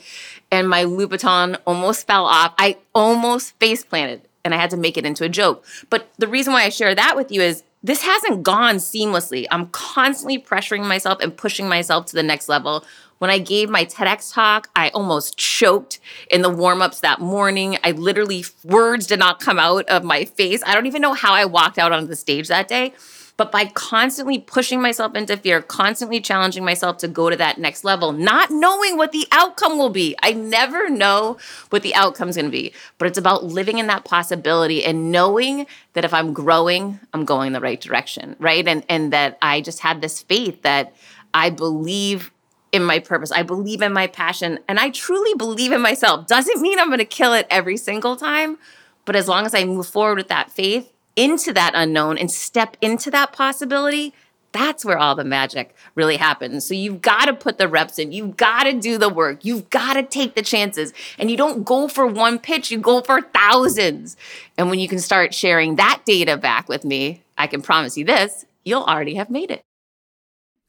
and 0.52 0.70
my 0.70 0.84
Louboutin 0.84 1.58
almost 1.66 2.06
fell 2.06 2.26
off. 2.26 2.54
I 2.60 2.78
almost 2.94 3.58
face 3.60 3.84
planted 3.84 4.22
and 4.46 4.54
I 4.54 4.58
had 4.58 4.70
to 4.70 4.78
make 4.78 4.98
it 4.98 5.06
into 5.06 5.26
a 5.26 5.30
joke. 5.30 5.66
But 5.90 6.10
the 6.18 6.28
reason 6.28 6.54
why 6.54 6.64
I 6.64 6.70
share 6.70 6.96
that 6.96 7.18
with 7.18 7.32
you 7.34 7.42
is 7.42 7.64
this 7.84 8.02
hasn't 8.02 8.44
gone 8.44 8.76
seamlessly. 8.78 9.46
I'm 9.52 9.68
constantly 9.68 10.40
pressuring 10.40 10.88
myself 10.88 11.20
and 11.22 11.36
pushing 11.36 11.70
myself 11.70 12.06
to 12.08 12.16
the 12.16 12.24
next 12.24 12.50
level. 12.50 12.84
When 13.20 13.30
I 13.30 13.40
gave 13.40 13.70
my 13.70 13.86
TEDx 13.86 14.34
talk, 14.34 14.70
I 14.76 14.90
almost 14.90 15.38
choked 15.38 16.00
in 16.30 16.42
the 16.42 16.50
warm 16.50 16.82
ups 16.82 17.00
that 17.00 17.20
morning. 17.20 17.78
I 17.84 17.92
literally, 17.92 18.46
words 18.64 19.08
did 19.08 19.20
not 19.20 19.40
come 19.40 19.58
out 19.58 19.86
of 19.90 20.04
my 20.04 20.26
face. 20.26 20.62
I 20.66 20.74
don't 20.74 20.86
even 20.86 21.02
know 21.02 21.14
how 21.14 21.34
I 21.34 21.46
walked 21.46 21.80
out 21.80 21.92
onto 21.92 22.08
the 22.08 22.16
stage 22.16 22.48
that 22.50 22.68
day. 22.68 22.94
But 23.38 23.52
by 23.52 23.66
constantly 23.66 24.40
pushing 24.40 24.82
myself 24.82 25.16
into 25.16 25.38
fear, 25.38 25.62
constantly 25.62 26.20
challenging 26.20 26.66
myself 26.66 26.98
to 26.98 27.08
go 27.08 27.30
to 27.30 27.36
that 27.36 27.60
next 27.60 27.84
level, 27.84 28.12
not 28.12 28.50
knowing 28.50 28.98
what 28.98 29.12
the 29.12 29.28
outcome 29.32 29.78
will 29.78 29.92
be. 29.92 30.16
I 30.24 30.34
never 30.34 30.90
know 30.90 31.38
what 31.70 31.84
the 31.84 31.94
outcome's 31.94 32.36
gonna 32.36 32.50
be, 32.50 32.74
but 32.98 33.08
it's 33.08 33.18
about 33.18 33.44
living 33.44 33.78
in 33.78 33.88
that 33.88 34.06
possibility 34.06 34.84
and 34.84 35.12
knowing 35.12 35.68
that 35.94 36.04
if 36.04 36.14
I'm 36.14 36.34
growing, 36.34 37.00
I'm 37.14 37.26
going 37.26 37.54
the 37.54 37.62
right 37.62 37.80
direction, 37.80 38.36
right? 38.40 38.68
And 38.68 38.84
and 38.90 39.14
that 39.14 39.38
I 39.42 39.62
just 39.62 39.80
had 39.80 40.02
this 40.02 40.22
faith 40.22 40.64
that 40.64 40.96
I 41.34 41.52
believe 41.52 42.32
in 42.72 42.84
my 42.84 43.00
purpose. 43.00 43.32
I 43.32 43.44
believe 43.44 43.82
in 43.82 43.94
my 43.94 44.08
passion 44.08 44.60
and 44.68 44.80
I 44.80 44.90
truly 44.90 45.34
believe 45.36 45.72
in 45.72 45.82
myself. 45.82 46.28
Doesn't 46.28 46.62
mean 46.62 46.80
I'm 46.80 46.88
going 46.88 47.00
to 47.00 47.06
kill 47.06 47.34
it 47.34 47.48
every 47.50 47.78
single 47.78 48.16
time, 48.16 48.58
but 49.06 49.16
as 49.16 49.28
long 49.28 49.46
as 49.46 49.54
I 49.54 49.64
move 49.64 49.88
forward 49.88 50.18
with 50.18 50.28
that 50.30 50.52
faith, 50.52 50.92
into 51.18 51.52
that 51.52 51.74
unknown 51.76 52.18
and 52.18 52.32
step 52.32 52.78
into 52.80 53.12
that 53.12 53.34
possibility, 53.34 54.14
that's 54.54 54.86
where 54.86 54.98
all 54.98 55.16
the 55.16 55.26
magic 55.26 55.76
really 55.96 56.16
happens. 56.16 56.66
So 56.66 56.74
you've 56.74 57.02
got 57.02 57.26
to 57.26 57.34
put 57.34 57.58
the 57.58 57.68
reps 57.68 58.00
in. 58.00 58.12
You've 58.12 58.38
got 58.38 58.64
to 58.64 58.74
do 58.74 58.98
the 58.98 59.10
work. 59.10 59.44
You've 59.44 59.70
got 59.70 59.94
to 59.94 60.04
take 60.04 60.36
the 60.36 60.42
chances. 60.42 60.94
And 61.20 61.30
you 61.30 61.36
don't 61.36 61.66
go 61.66 61.88
for 61.88 62.08
one 62.08 62.40
pitch, 62.40 62.72
you 62.72 62.78
go 62.78 63.02
for 63.02 63.22
thousands. 63.22 64.16
And 64.58 64.70
when 64.70 64.80
you 64.80 64.88
can 64.88 65.00
start 65.00 65.34
sharing 65.34 65.76
that 65.76 66.04
data 66.06 66.38
back 66.38 66.70
with 66.70 66.86
me, 66.86 67.24
I 67.38 67.48
can 67.48 67.62
promise 67.62 67.98
you 67.98 68.06
this, 68.06 68.46
you'll 68.64 68.84
already 68.84 69.16
have 69.16 69.30
made 69.30 69.52
it. 69.52 69.67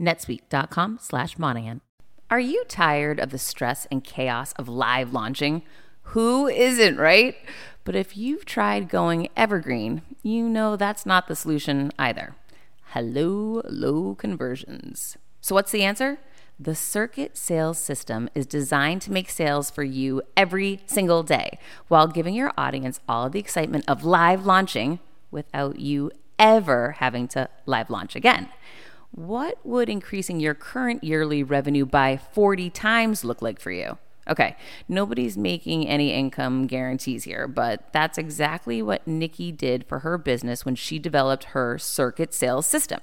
netsuite.com 0.00 0.98
slash 1.00 1.38
Monahan. 1.38 1.80
Are 2.30 2.40
you 2.40 2.64
tired 2.68 3.20
of 3.20 3.30
the 3.30 3.38
stress 3.38 3.86
and 3.90 4.02
chaos 4.02 4.52
of 4.54 4.68
live 4.68 5.12
launching? 5.12 5.62
Who 6.04 6.46
isn't, 6.46 6.96
right? 6.96 7.36
But 7.84 7.96
if 7.96 8.16
you've 8.16 8.44
tried 8.44 8.88
going 8.88 9.28
evergreen, 9.36 10.02
you 10.22 10.48
know 10.48 10.76
that's 10.76 11.04
not 11.04 11.28
the 11.28 11.36
solution 11.36 11.92
either. 11.98 12.34
Hello, 12.86 13.62
low 13.68 14.14
conversions. 14.14 15.16
So, 15.40 15.54
what's 15.54 15.72
the 15.72 15.82
answer? 15.82 16.18
The 16.60 16.74
Circuit 16.74 17.36
Sales 17.36 17.78
System 17.78 18.28
is 18.34 18.46
designed 18.46 19.02
to 19.02 19.12
make 19.12 19.28
sales 19.28 19.70
for 19.70 19.82
you 19.82 20.22
every 20.36 20.80
single 20.86 21.22
day 21.22 21.58
while 21.88 22.06
giving 22.06 22.34
your 22.34 22.52
audience 22.56 23.00
all 23.08 23.28
the 23.28 23.40
excitement 23.40 23.84
of 23.88 24.04
live 24.04 24.46
launching 24.46 25.00
without 25.30 25.80
you 25.80 26.12
ever 26.38 26.92
having 26.98 27.26
to 27.28 27.48
live 27.66 27.90
launch 27.90 28.14
again. 28.14 28.48
What 29.12 29.58
would 29.62 29.90
increasing 29.90 30.40
your 30.40 30.54
current 30.54 31.04
yearly 31.04 31.42
revenue 31.42 31.84
by 31.84 32.16
40 32.16 32.70
times 32.70 33.24
look 33.24 33.42
like 33.42 33.60
for 33.60 33.70
you? 33.70 33.98
Okay, 34.26 34.56
nobody's 34.88 35.36
making 35.36 35.86
any 35.86 36.14
income 36.14 36.66
guarantees 36.66 37.24
here, 37.24 37.46
but 37.46 37.92
that's 37.92 38.16
exactly 38.16 38.80
what 38.80 39.06
Nikki 39.06 39.52
did 39.52 39.84
for 39.84 39.98
her 39.98 40.16
business 40.16 40.64
when 40.64 40.76
she 40.76 40.98
developed 40.98 41.44
her 41.44 41.76
circuit 41.76 42.32
sales 42.32 42.66
system. 42.66 43.00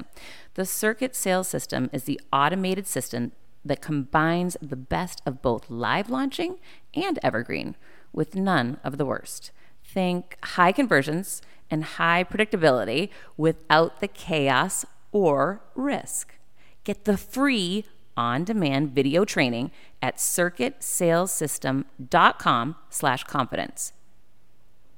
The 0.56 0.66
circuit 0.66 1.16
sales 1.16 1.48
system 1.48 1.92
is 1.94 2.06
the 2.06 2.20
automated 2.34 2.88
system 2.88 3.34
that 3.64 3.82
combines 3.82 4.58
the 4.62 4.78
best 4.78 5.22
of 5.28 5.44
both 5.44 5.70
live 5.70 6.10
launching 6.10 6.58
and 6.96 7.20
evergreen 7.22 7.76
with 8.12 8.36
none 8.36 8.80
of 8.84 8.98
the 8.98 9.06
worst. 9.06 9.52
Think 9.84 10.38
high 10.44 10.72
conversions 10.72 11.44
and 11.70 11.84
high 11.84 12.24
predictability 12.24 13.10
without 13.38 14.00
the 14.00 14.08
chaos 14.08 14.86
or 15.12 15.62
risk. 15.76 16.36
Get 16.84 17.06
the 17.06 17.18
free 17.18 17.86
on-demand 18.18 18.92
video 18.92 19.24
training 19.26 19.72
at 20.02 20.18
circuitsalessystem.com 20.18 22.76
slash 22.90 23.24
confidence. 23.24 23.94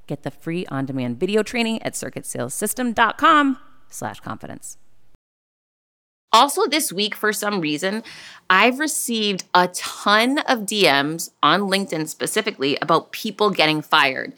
Get 0.08 0.24
the 0.24 0.32
free 0.32 0.66
on-demand 0.68 1.20
video 1.20 1.44
training 1.44 1.82
at 1.84 1.94
circuitsalessystem.com 1.94 3.58
slash 3.90 4.20
confidence. 4.20 4.78
Also, 6.34 6.66
this 6.66 6.94
week, 6.94 7.14
for 7.14 7.34
some 7.34 7.60
reason, 7.60 8.04
I've 8.50 8.80
received 8.80 9.44
a 9.54 9.68
ton 9.68 10.40
of 10.40 10.60
DMs 10.60 11.32
on 11.44 11.62
LinkedIn 11.62 12.08
specifically 12.08 12.78
about 12.82 13.12
people 13.12 13.50
getting 13.50 13.82
fired. 13.82 14.34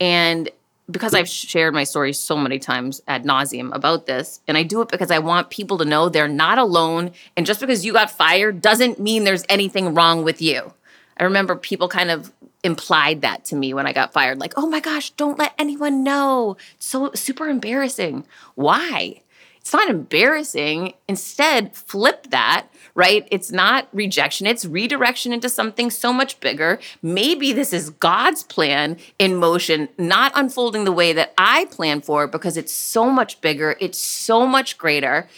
And 0.00 0.50
because 0.90 1.14
I've 1.14 1.28
shared 1.28 1.74
my 1.74 1.84
story 1.84 2.12
so 2.12 2.36
many 2.36 2.58
times 2.58 3.02
ad 3.08 3.24
nauseum 3.24 3.74
about 3.74 4.06
this, 4.06 4.40
and 4.46 4.56
I 4.56 4.62
do 4.62 4.80
it 4.82 4.88
because 4.88 5.10
I 5.10 5.18
want 5.18 5.50
people 5.50 5.78
to 5.78 5.84
know 5.84 6.08
they're 6.08 6.28
not 6.28 6.58
alone. 6.58 7.12
And 7.36 7.46
just 7.46 7.60
because 7.60 7.84
you 7.84 7.92
got 7.92 8.10
fired 8.10 8.60
doesn't 8.60 9.00
mean 9.00 9.24
there's 9.24 9.44
anything 9.48 9.94
wrong 9.94 10.22
with 10.22 10.40
you. 10.40 10.72
I 11.18 11.24
remember 11.24 11.56
people 11.56 11.88
kind 11.88 12.10
of 12.10 12.32
implied 12.62 13.22
that 13.22 13.44
to 13.46 13.56
me 13.56 13.72
when 13.72 13.86
I 13.86 13.92
got 13.92 14.12
fired 14.12 14.38
like, 14.38 14.54
oh 14.56 14.68
my 14.68 14.80
gosh, 14.80 15.10
don't 15.10 15.38
let 15.38 15.54
anyone 15.58 16.02
know. 16.02 16.56
So 16.78 17.10
super 17.14 17.48
embarrassing. 17.48 18.26
Why? 18.54 19.22
It's 19.66 19.72
not 19.72 19.90
embarrassing. 19.90 20.94
Instead, 21.08 21.74
flip 21.74 22.28
that 22.30 22.68
right? 22.96 23.28
It's 23.30 23.52
not 23.52 23.88
rejection, 23.92 24.46
it's 24.46 24.64
redirection 24.64 25.32
into 25.32 25.48
something 25.48 25.90
so 25.90 26.12
much 26.12 26.40
bigger. 26.40 26.80
Maybe 27.02 27.52
this 27.52 27.72
is 27.72 27.90
God's 27.90 28.42
plan 28.42 28.96
in 29.18 29.36
motion, 29.36 29.90
not 29.98 30.32
unfolding 30.34 30.84
the 30.84 30.92
way 30.92 31.12
that 31.12 31.34
I 31.36 31.66
plan 31.66 32.00
for 32.00 32.26
because 32.26 32.56
it's 32.56 32.72
so 32.72 33.10
much 33.10 33.40
bigger, 33.42 33.76
it's 33.80 33.98
so 33.98 34.46
much 34.46 34.78
greater. 34.78 35.28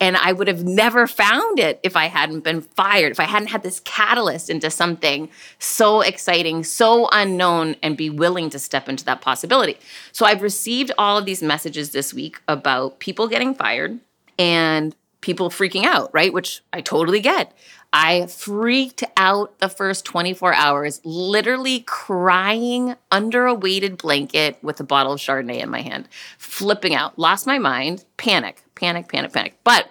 And 0.00 0.16
I 0.16 0.32
would 0.32 0.46
have 0.46 0.64
never 0.64 1.08
found 1.08 1.58
it 1.58 1.80
if 1.82 1.96
I 1.96 2.06
hadn't 2.06 2.44
been 2.44 2.60
fired, 2.62 3.10
if 3.10 3.18
I 3.18 3.24
hadn't 3.24 3.48
had 3.48 3.64
this 3.64 3.80
catalyst 3.80 4.48
into 4.48 4.70
something 4.70 5.28
so 5.58 6.02
exciting, 6.02 6.62
so 6.62 7.08
unknown, 7.10 7.74
and 7.82 7.96
be 7.96 8.08
willing 8.08 8.48
to 8.50 8.60
step 8.60 8.88
into 8.88 9.04
that 9.06 9.20
possibility. 9.20 9.76
So 10.12 10.24
I've 10.24 10.42
received 10.42 10.92
all 10.98 11.18
of 11.18 11.24
these 11.24 11.42
messages 11.42 11.90
this 11.90 12.14
week 12.14 12.40
about 12.46 13.00
people 13.00 13.26
getting 13.26 13.54
fired 13.54 13.98
and 14.38 14.94
people 15.20 15.50
freaking 15.50 15.84
out, 15.84 16.10
right? 16.14 16.32
Which 16.32 16.62
I 16.72 16.80
totally 16.80 17.20
get. 17.20 17.52
I 17.92 18.26
freaked 18.26 19.02
out 19.16 19.58
the 19.60 19.68
first 19.68 20.04
24 20.04 20.54
hours, 20.54 21.00
literally 21.04 21.80
crying 21.80 22.96
under 23.10 23.46
a 23.46 23.54
weighted 23.54 23.96
blanket 23.96 24.58
with 24.62 24.78
a 24.80 24.84
bottle 24.84 25.14
of 25.14 25.20
Chardonnay 25.20 25.62
in 25.62 25.70
my 25.70 25.80
hand, 25.80 26.08
flipping 26.36 26.94
out, 26.94 27.18
lost 27.18 27.46
my 27.46 27.58
mind, 27.58 28.04
panic, 28.18 28.62
panic, 28.74 29.08
panic, 29.08 29.32
panic. 29.32 29.58
But 29.64 29.88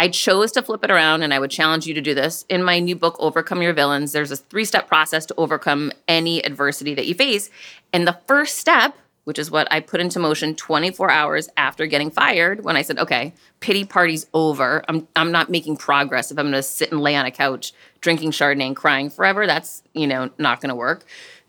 I 0.00 0.08
chose 0.08 0.50
to 0.52 0.62
flip 0.62 0.82
it 0.82 0.90
around 0.90 1.22
and 1.22 1.32
I 1.32 1.38
would 1.38 1.50
challenge 1.50 1.86
you 1.86 1.94
to 1.94 2.00
do 2.00 2.14
this. 2.14 2.46
In 2.48 2.64
my 2.64 2.80
new 2.80 2.96
book, 2.96 3.16
Overcome 3.18 3.62
Your 3.62 3.74
Villains, 3.74 4.12
there's 4.12 4.30
a 4.30 4.36
three 4.36 4.64
step 4.64 4.88
process 4.88 5.26
to 5.26 5.34
overcome 5.36 5.92
any 6.08 6.44
adversity 6.44 6.94
that 6.94 7.06
you 7.06 7.14
face. 7.14 7.50
And 7.92 8.08
the 8.08 8.18
first 8.26 8.56
step 8.56 8.96
which 9.24 9.38
is 9.38 9.50
what 9.50 9.68
I 9.70 9.80
put 9.80 10.00
into 10.00 10.18
motion 10.18 10.54
24 10.54 11.10
hours 11.10 11.48
after 11.56 11.86
getting 11.86 12.10
fired 12.10 12.64
when 12.64 12.76
I 12.76 12.82
said, 12.82 12.98
okay, 12.98 13.32
pity 13.60 13.84
party's 13.84 14.26
over. 14.34 14.84
I'm, 14.88 15.06
I'm 15.16 15.32
not 15.32 15.50
making 15.50 15.76
progress 15.76 16.30
if 16.30 16.38
I'm 16.38 16.46
going 16.46 16.54
to 16.54 16.62
sit 16.62 16.90
and 16.90 17.00
lay 17.00 17.16
on 17.16 17.26
a 17.26 17.30
couch 17.30 17.72
drinking 18.00 18.32
Chardonnay 18.32 18.68
and 18.68 18.76
crying 18.76 19.10
forever. 19.10 19.46
That's, 19.46 19.82
you 19.94 20.06
know, 20.06 20.30
not 20.38 20.60
going 20.60 20.70
to 20.70 20.74
work. 20.74 21.04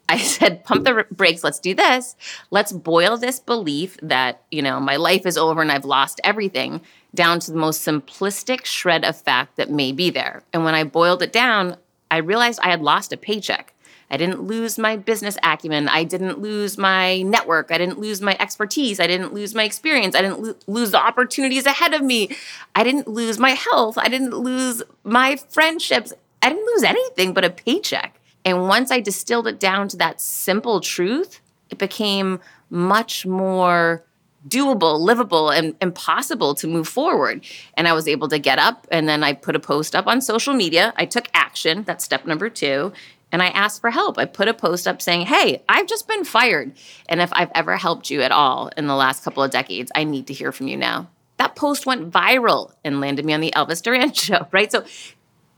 I 0.10 0.18
said, 0.20 0.63
pump 0.66 0.84
the 0.84 1.06
brakes. 1.12 1.44
Let's 1.44 1.60
do 1.60 1.74
this. 1.74 2.16
Let's 2.51 2.72
boil 2.72 3.18
this 3.18 3.40
belief 3.40 3.98
that, 4.01 4.44
you 4.51 4.62
know, 4.62 4.80
my 4.80 4.98
life 4.98 5.25
is 5.25 5.38
over 5.38 5.62
and 5.62 5.72
I've 5.72 5.86
lost 5.86 6.20
everything 6.24 6.82
down 7.16 7.40
to 7.42 7.51
the 7.51 7.58
most 7.58 7.86
simplistic 7.86 8.66
shred 8.66 9.04
of 9.06 9.16
fact 9.16 9.56
that 9.56 9.70
may 9.70 9.92
be 9.92 10.10
there. 10.10 10.44
And 10.54 10.63
when 10.63 10.75
I 10.75 10.84
boiled 10.84 11.22
it 11.22 11.34
down, 11.34 11.78
I 12.10 12.18
realized 12.18 12.60
I 12.62 12.70
had 12.70 12.82
lost 12.82 13.13
a 13.13 13.18
paycheck. 13.18 13.74
I 14.12 14.18
didn't 14.18 14.44
lose 14.44 14.77
my 14.77 14.98
business 14.98 15.38
acumen. 15.41 15.88
I 15.88 16.03
didn't 16.03 16.39
lose 16.39 16.77
my 16.77 17.22
network. 17.22 17.72
I 17.72 17.77
didn't 17.77 17.98
lose 17.98 18.22
my 18.22 18.36
expertise. 18.39 19.00
I 19.00 19.08
didn't 19.08 19.34
lose 19.34 19.56
my 19.56 19.63
experience. 19.63 20.15
I 20.15 20.22
didn't 20.22 20.44
lo- 20.44 20.56
lose 20.68 20.91
the 20.91 21.01
opportunities 21.01 21.65
ahead 21.65 21.94
of 21.94 22.01
me. 22.01 22.36
I 22.75 22.84
didn't 22.84 23.08
lose 23.08 23.39
my 23.39 23.51
health. 23.51 23.98
I 23.98 24.10
didn't 24.10 24.38
lose 24.38 24.84
my 25.06 25.38
friendships. 25.50 26.12
I 26.41 26.50
didn't 26.50 26.65
lose 26.65 26.84
anything 26.84 27.34
but 27.34 27.46
a 27.46 27.50
paycheck. 27.50 28.20
And 28.44 28.68
once 28.68 28.91
I 28.91 29.00
distilled 29.00 29.48
it 29.48 29.60
down 29.60 29.88
to 29.89 29.98
that 29.98 30.20
simple 30.20 30.82
truth, 30.82 31.39
it 31.70 31.77
became 31.77 32.41
much 32.70 33.25
more 33.25 34.03
doable, 34.48 35.00
livable, 35.00 35.51
and 35.51 35.75
impossible 35.82 36.56
to 36.56 36.68
move 36.68 36.88
forward. 36.88 37.46
And 37.75 37.88
I 37.88 37.94
was 37.94 38.08
able 38.08 38.27
to 38.30 38.39
get 38.39 38.60
up 38.60 38.88
and 38.91 39.08
then 39.08 39.24
I 39.24 39.34
put 39.34 39.56
a 39.56 39.60
post 39.60 39.96
up 39.96 40.08
on 40.08 40.20
social 40.20 40.53
media. 40.53 40.94
I 40.98 41.06
took 41.06 41.27
action. 41.34 41.84
That's 41.84 42.03
step 42.03 42.25
number 42.25 42.50
two. 42.50 42.91
And 43.32 43.42
I 43.42 43.48
asked 43.48 43.82
for 43.82 43.90
help. 43.92 44.18
I 44.18 44.26
put 44.26 44.48
a 44.48 44.54
post 44.54 44.88
up 44.88 45.02
saying, 45.02 45.26
Hey, 45.28 45.64
I've 45.70 45.88
just 45.88 46.08
been 46.08 46.24
fired. 46.24 46.74
And 47.08 47.22
if 47.22 47.32
I've 47.34 47.52
ever 47.56 47.78
helped 47.78 48.10
you 48.10 48.22
at 48.22 48.32
all 48.32 48.70
in 48.78 48.88
the 48.88 48.96
last 48.96 49.24
couple 49.24 49.44
of 49.44 49.52
decades, 49.52 49.92
I 49.96 50.04
need 50.04 50.28
to 50.28 50.34
hear 50.34 50.52
from 50.52 50.68
you 50.68 50.78
now. 50.78 51.10
That 51.38 51.56
post 51.56 51.86
went 51.86 52.12
viral 52.12 52.74
and 52.84 53.02
landed 53.02 53.26
me 53.26 53.34
on 53.34 53.42
the 53.42 53.52
Elvis 53.56 53.82
Duran 53.82 54.14
show, 54.14 54.48
right? 54.52 54.72
So 54.72 54.86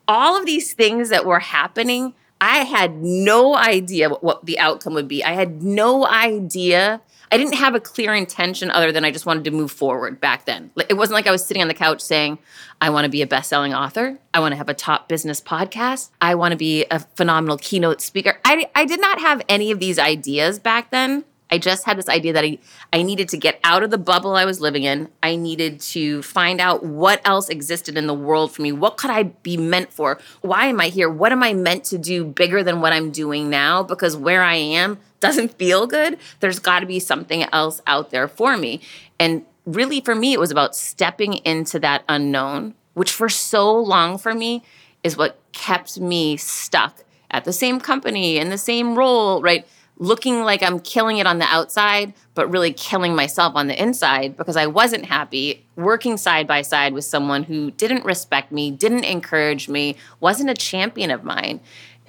all 0.08 0.38
of 0.38 0.46
these 0.46 0.74
things 0.74 1.10
that 1.10 1.26
were 1.26 1.40
happening, 1.40 2.14
I 2.42 2.60
had 2.60 3.02
no 3.02 3.56
idea 3.56 4.10
what, 4.10 4.24
what 4.24 4.46
the 4.46 4.60
outcome 4.60 4.94
would 4.94 5.08
be. 5.08 5.24
I 5.24 5.32
had 5.32 5.64
no 5.64 6.06
idea 6.06 7.02
I 7.34 7.38
didn't 7.38 7.56
have 7.56 7.74
a 7.74 7.80
clear 7.80 8.14
intention 8.14 8.70
other 8.70 8.92
than 8.92 9.04
I 9.04 9.10
just 9.10 9.26
wanted 9.26 9.44
to 9.46 9.52
move 9.52 9.72
forward 9.72 10.22
back 10.22 10.46
then. 10.46 10.70
It 10.88 10.94
wasn't 10.94 11.16
like 11.16 11.26
I 11.26 11.32
was 11.32 11.44
sitting 11.44 11.64
on 11.64 11.68
the 11.68 11.74
couch 11.74 12.00
saying, 12.00 12.38
I 12.80 12.92
want 12.92 13.06
to 13.06 13.10
be 13.10 13.24
a 13.24 13.28
best 13.28 13.50
selling 13.50 13.74
author. 13.74 14.20
I 14.36 14.40
want 14.40 14.52
to 14.52 14.56
have 14.56 14.70
a 14.70 14.76
top 14.76 15.10
business 15.10 15.42
podcast. 15.42 16.12
I 16.22 16.36
want 16.36 16.52
to 16.52 16.58
be 16.58 16.86
a 16.92 17.00
phenomenal 17.00 17.58
keynote 17.58 18.02
speaker. 18.02 18.38
I, 18.46 18.70
I 18.76 18.86
did 18.86 19.02
not 19.02 19.20
have 19.20 19.42
any 19.50 19.72
of 19.72 19.80
these 19.80 19.98
ideas 19.98 20.60
back 20.60 20.92
then. 20.92 21.26
I 21.54 21.60
just 21.60 21.86
had 21.86 22.00
this 22.00 22.10
idea 22.10 22.34
that 22.34 22.44
I, 22.44 22.58
I 22.92 23.04
needed 23.04 23.30
to 23.30 23.38
get 23.38 23.60
out 23.64 23.84
of 23.84 23.92
the 23.92 24.00
bubble 24.00 24.36
I 24.36 24.44
was 24.44 24.60
living 24.60 24.86
in. 24.86 25.08
I 25.22 25.36
needed 25.36 25.80
to 25.82 26.24
find 26.24 26.60
out 26.60 26.84
what 26.84 27.22
else 27.26 27.48
existed 27.48 27.96
in 27.96 28.08
the 28.08 28.14
world 28.16 28.52
for 28.52 28.64
me. 28.64 28.72
What 28.72 28.98
could 28.98 29.12
I 29.12 29.22
be 29.22 29.56
meant 29.56 29.94
for? 29.94 30.20
Why 30.42 30.66
am 30.66 30.80
I 30.80 30.88
here? 30.88 31.12
What 31.12 31.32
am 31.32 31.44
I 31.44 31.54
meant 31.54 31.84
to 31.86 32.00
do 32.00 32.26
bigger 32.26 32.64
than 32.64 32.82
what 32.82 32.92
I'm 32.92 33.12
doing 33.12 33.52
now? 33.52 33.84
Because 33.84 34.18
where 34.18 34.42
I 34.42 34.56
am 34.56 34.98
doesn't 35.20 35.54
feel 35.60 35.86
good. 35.86 36.18
There's 36.40 36.58
got 36.58 36.80
to 36.80 36.88
be 36.88 37.00
something 37.00 37.44
else 37.54 37.84
out 37.86 38.10
there 38.10 38.28
for 38.28 38.58
me. 38.58 38.82
And 39.20 39.46
really, 39.68 40.02
for 40.02 40.16
me, 40.16 40.34
it 40.34 40.40
was 40.40 40.50
about 40.50 40.76
stepping 40.76 41.34
into 41.46 41.78
that 41.82 42.04
unknown, 42.10 42.74
which 42.96 43.12
for 43.12 43.30
so 43.30 43.80
long 43.80 44.18
for 44.18 44.34
me 44.34 44.64
is 45.04 45.16
what 45.16 45.38
kept 45.52 46.00
me 46.00 46.36
stuck 46.36 47.04
at 47.30 47.46
the 47.46 47.54
same 47.54 47.80
company 47.80 48.40
in 48.40 48.50
the 48.50 48.58
same 48.58 48.98
role, 48.98 49.40
right? 49.40 49.68
Looking 49.98 50.44
like 50.44 50.64
I'm 50.64 50.80
killing 50.80 51.18
it 51.18 51.28
on 51.28 51.40
the 51.40 51.46
outside, 51.46 52.14
but 52.34 52.50
really 52.50 52.74
killing 52.74 53.16
myself 53.16 53.56
on 53.56 53.68
the 53.68 53.82
inside 53.82 54.36
because 54.36 54.58
I 54.58 54.66
wasn't 54.66 55.06
happy 55.06 55.66
working 55.76 56.18
side 56.18 56.48
by 56.48 56.62
side 56.62 56.94
with 56.94 57.06
someone 57.06 57.44
who 57.44 57.72
didn't 57.72 58.04
respect 58.04 58.52
me, 58.52 58.72
didn't 58.72 59.04
encourage 59.04 59.70
me, 59.70 59.96
wasn't 60.20 60.50
a 60.50 60.56
champion 60.56 61.12
of 61.12 61.24
mine. 61.24 61.60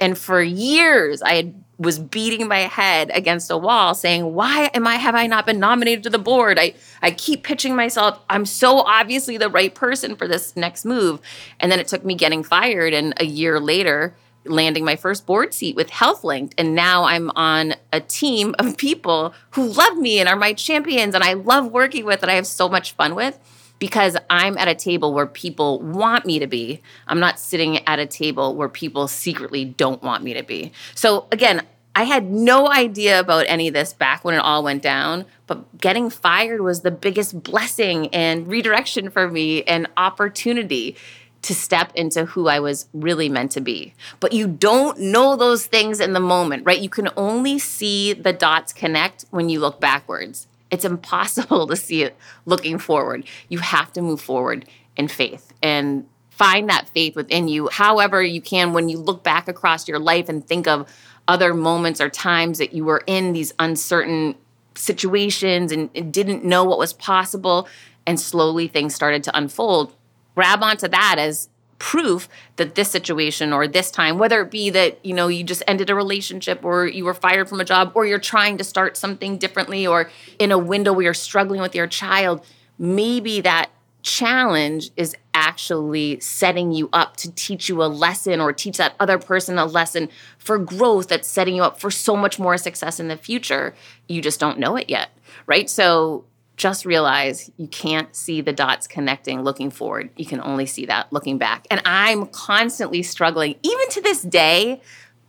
And 0.01 0.19
for 0.19 0.43
years, 0.43 1.23
I 1.23 1.35
had, 1.35 1.55
was 1.79 1.99
beating 1.99 2.49
my 2.49 2.61
head 2.61 3.11
against 3.15 3.51
a 3.51 3.57
wall 3.57 3.95
saying, 3.95 4.35
Why 4.35 4.71
am 4.75 4.87
I 4.87 4.97
have 4.97 5.15
I 5.15 5.27
not 5.27 5.47
been 5.47 5.61
nominated 5.61 6.03
to 6.05 6.11
the 6.11 6.19
board? 6.19 6.59
I, 6.59 6.75
I 7.01 7.11
keep 7.13 7.45
pitching 7.45 7.77
myself. 7.77 8.19
I'm 8.29 8.47
so 8.47 8.79
obviously 8.81 9.37
the 9.37 9.49
right 9.49 9.75
person 9.75 10.17
for 10.17 10.27
this 10.27 10.57
next 10.57 10.85
move. 10.85 11.21
And 11.61 11.71
then 11.71 11.79
it 11.79 11.87
took 11.87 12.05
me 12.05 12.15
getting 12.17 12.43
fired. 12.43 12.93
And 12.93 13.15
a 13.19 13.25
year 13.25 13.61
later, 13.61 14.17
landing 14.45 14.85
my 14.85 14.97
first 14.97 15.27
board 15.27 15.55
seat 15.55 15.77
with 15.77 15.91
HealthLynked. 15.91 16.53
And 16.59 16.75
now 16.75 17.05
I'm 17.05 17.31
on 17.31 17.75
a 17.93 18.01
team 18.01 18.55
of 18.59 18.77
people 18.77 19.35
who 19.51 19.67
love 19.67 19.97
me 19.97 20.21
and 20.21 20.29
are 20.29 20.37
my 20.37 20.53
champions 20.53 21.15
and 21.15 21.25
I 21.25 21.35
love 21.35 21.71
working 21.71 22.05
with 22.05 22.23
and 22.23 22.31
I 22.31 22.35
have 22.35 22.47
so 22.47 22.69
much 22.69 22.93
fun 22.93 23.15
with 23.15 23.39
because 23.79 24.17
I'm 24.31 24.57
at 24.57 24.69
a 24.69 24.75
table 24.75 25.13
where 25.13 25.27
people 25.27 25.81
want 25.81 26.27
me 26.27 26.39
to 26.39 26.47
be. 26.47 26.81
I'm 27.07 27.21
not 27.21 27.39
sitting 27.39 27.87
at 27.87 27.99
a 27.99 28.07
table 28.07 28.55
where 28.55 28.69
people 28.69 29.09
secretly 29.09 29.65
don't 29.65 30.03
want 30.03 30.23
me 30.23 30.35
to 30.35 30.43
be. 30.43 30.73
So 30.95 31.27
again, 31.33 31.63
I 31.97 32.05
had 32.05 32.29
no 32.29 32.69
idea 32.69 33.21
about 33.21 33.47
any 33.47 33.69
of 33.69 33.75
this 33.75 33.93
back 33.93 34.25
when 34.25 34.35
it 34.35 34.39
all 34.39 34.65
went 34.65 34.83
down, 34.83 35.27
but 35.47 35.79
getting 35.79 36.11
fired 36.11 36.61
was 36.61 36.81
the 36.81 36.91
biggest 36.91 37.45
blessing 37.45 38.09
and 38.09 38.49
redirection 38.49 39.11
for 39.11 39.31
me 39.31 39.63
and 39.63 39.87
opportunity 39.97 40.97
to 41.45 41.55
step 41.55 41.93
into 41.95 42.25
who 42.25 42.49
I 42.49 42.59
was 42.59 42.87
really 42.95 43.29
meant 43.29 43.53
to 43.53 43.61
be. 43.61 43.93
But 44.19 44.33
you 44.33 44.49
don't 44.49 44.99
know 44.99 45.37
those 45.37 45.67
things 45.67 46.01
in 46.01 46.15
the 46.15 46.21
moment, 46.21 46.65
right? 46.65 46.81
You 46.81 46.89
can 46.89 47.11
only 47.19 47.59
see 47.59 48.15
the 48.15 48.33
dots 48.33 48.73
connect 48.73 49.27
when 49.31 49.51
you 49.51 49.61
look 49.61 49.79
backwards. 49.79 50.47
It's 50.71 50.87
impossible 50.87 51.67
to 51.69 51.77
see 51.77 52.03
it 52.03 52.17
looking 52.47 52.79
forward. 52.79 53.27
You 53.51 53.59
have 53.59 53.93
to 53.93 54.01
move 54.01 54.23
forward 54.23 54.65
in 54.97 55.07
faith 55.07 55.53
and 55.63 56.07
find 56.31 56.71
that 56.71 56.89
faith 56.89 57.15
within 57.15 57.47
you, 57.47 57.69
however, 57.69 58.23
you 58.23 58.41
can 58.41 58.73
when 58.73 58.89
you 58.89 58.97
look 58.97 59.23
back 59.23 59.47
across 59.47 59.87
your 59.87 59.99
life 59.99 60.31
and 60.31 60.47
think 60.47 60.67
of 60.67 60.91
other 61.29 61.53
moments 61.53 62.01
or 62.01 62.09
times 62.09 62.57
that 62.57 62.73
you 62.73 62.87
were 62.87 63.05
in 63.07 63.35
these 63.35 63.53
uncertain 63.59 64.35
situations 64.75 65.73
and, 65.73 65.91
didn't 66.11 66.43
know 66.43 66.65
what 66.65 66.79
was 66.79 66.95
possible. 66.95 67.69
And 68.07 68.19
slowly 68.19 68.67
things 68.67 68.95
started 68.95 69.23
to 69.25 69.37
unfold 69.37 69.95
grab 70.35 70.63
onto 70.63 70.89
that 70.89 71.17
as 71.19 71.49
proof 71.79 72.29
that 72.57 72.77
this 72.77 72.91
situation 72.91 73.53
or 73.53 73.67
this 73.67 73.91
time 73.91 74.17
whether 74.17 74.41
it 74.41 74.51
be 74.51 74.71
that 74.71 75.05
you 75.05 75.13
know 75.13 75.29
you 75.29 75.43
just 75.43 75.63
ended 75.67 75.91
a 75.91 75.95
relationship 75.95 76.65
or 76.65 76.87
you 76.87 77.05
were 77.05 77.15
fired 77.15 77.49
from 77.49 77.61
a 77.61 77.65
job 77.65 77.91
or 77.95 78.07
you're 78.07 78.19
trying 78.19 78.57
to 78.57 78.65
start 78.65 78.97
something 78.97 79.37
differently 79.37 79.87
or 79.87 80.09
in 80.39 80.53
a 80.53 80.59
window 80.59 80.93
where 80.93 81.05
you're 81.05 81.15
struggling 81.15 81.61
with 81.61 81.75
your 81.75 81.87
child 81.87 82.45
maybe 82.79 83.41
that 83.41 83.71
challenge 84.03 84.91
is 84.97 85.17
actually 85.33 86.21
setting 86.21 86.71
you 86.71 86.89
up 86.93 87.17
to 87.17 87.33
teach 87.33 87.69
you 87.69 87.83
a 87.83 87.87
lesson 87.87 88.41
or 88.41 88.53
teach 88.53 88.77
that 88.77 88.95
other 89.01 89.19
person 89.19 89.59
a 89.59 89.65
lesson 89.65 90.09
for 90.39 90.59
growth 90.59 91.09
that's 91.09 91.27
setting 91.27 91.57
you 91.57 91.63
up 91.63 91.81
for 91.81 91.91
so 91.91 92.15
much 92.15 92.39
more 92.39 92.57
success 92.59 93.01
in 93.01 93.09
the 93.09 93.17
future. 93.17 93.75
You 94.07 94.21
just 94.21 94.39
don't 94.39 94.59
know 94.59 94.77
it 94.77 94.91
yet 94.91 95.09
right? 95.47 95.69
So 95.69 96.25
just 96.57 96.85
realize 96.85 97.51
you 97.57 97.67
can't 97.67 98.15
see 98.15 98.41
the 98.41 98.53
dots 98.53 98.87
connecting 98.87 99.43
looking 99.43 99.71
forward. 99.71 100.11
You 100.17 100.25
can 100.25 100.41
only 100.41 100.67
see 100.67 100.87
that 100.87 101.13
looking 101.13 101.39
back. 101.39 101.67
And 101.71 101.83
I'm 101.85 102.27
constantly 102.27 103.03
struggling, 103.03 103.57
even 103.63 103.89
to 103.91 104.01
this 104.01 104.23
day. 104.23 104.81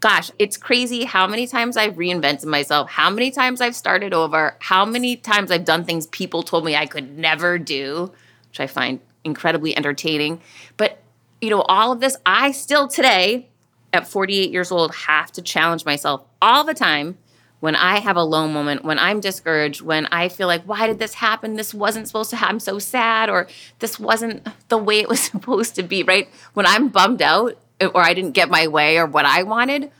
Gosh, 0.01 0.29
it's 0.37 0.55
crazy 0.55 1.03
how 1.03 1.25
many 1.25 1.47
times 1.47 1.77
I've 1.77 1.95
reinvented 1.95 2.45
myself, 2.45 2.91
how 2.91 3.09
many 3.09 3.31
times 3.31 3.59
I've 3.59 3.75
started 3.75 4.13
over, 4.13 4.55
how 4.59 4.85
many 4.85 5.15
times 5.15 5.49
I've 5.49 5.65
done 5.65 5.83
things 5.83 6.05
people 6.07 6.43
told 6.43 6.63
me 6.63 6.75
I 6.75 6.85
could 6.85 7.17
never 7.17 7.57
do, 7.57 8.11
which 8.49 8.59
I 8.59 8.67
find 8.67 8.99
incredibly 9.23 9.75
entertaining. 9.75 10.41
But, 10.77 11.01
you 11.41 11.49
know, 11.49 11.61
all 11.61 11.91
of 11.91 12.01
this, 12.01 12.17
I 12.25 12.51
still 12.51 12.87
today, 12.87 13.49
at 13.93 14.07
48 14.07 14.51
years 14.51 14.71
old, 14.71 14.93
have 14.93 15.31
to 15.31 15.41
challenge 15.41 15.85
myself 15.85 16.21
all 16.39 16.63
the 16.63 16.75
time 16.75 17.17
when 17.59 17.75
I 17.75 17.99
have 17.99 18.17
a 18.17 18.23
low 18.23 18.47
moment, 18.47 18.83
when 18.83 18.99
I'm 18.99 19.19
discouraged, 19.19 19.81
when 19.81 20.05
I 20.07 20.29
feel 20.29 20.47
like, 20.47 20.63
why 20.63 20.87
did 20.87 20.99
this 20.99 21.15
happen? 21.15 21.55
This 21.55 21.73
wasn't 21.73 22.07
supposed 22.07 22.29
to 22.31 22.35
happen. 22.35 22.55
I'm 22.55 22.59
so 22.59 22.79
sad, 22.79 23.29
or 23.29 23.47
this 23.79 23.99
wasn't 23.99 24.47
the 24.69 24.77
way 24.77 24.99
it 24.99 25.09
was 25.09 25.19
supposed 25.31 25.75
to 25.75 25.83
be, 25.83 26.03
right? 26.03 26.29
When 26.53 26.65
I'm 26.65 26.89
bummed 26.89 27.21
out 27.21 27.57
eh, 27.79 27.87
or 27.87 28.01
I 28.01 28.13
didn't 28.13 28.31
get 28.31 28.49
my 28.49 28.67
way 28.67 28.97
or 28.97 29.05
what 29.05 29.25
I 29.25 29.43
wanted, 29.43 29.91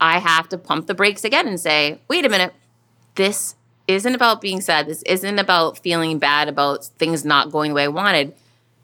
I 0.00 0.18
have 0.18 0.48
to 0.48 0.58
pump 0.58 0.88
the 0.88 0.94
brakes 0.94 1.24
again 1.24 1.46
and 1.46 1.60
say, 1.60 2.00
wait 2.08 2.24
a 2.24 2.28
minute, 2.28 2.54
this 3.14 3.54
isn't 3.86 4.14
about 4.14 4.40
being 4.40 4.60
sad. 4.60 4.86
This 4.86 5.02
isn't 5.02 5.38
about 5.38 5.78
feeling 5.78 6.18
bad 6.18 6.48
about 6.48 6.84
things 6.84 7.24
not 7.24 7.52
going 7.52 7.70
the 7.70 7.74
way 7.76 7.84
I 7.84 7.88
wanted. 7.88 8.34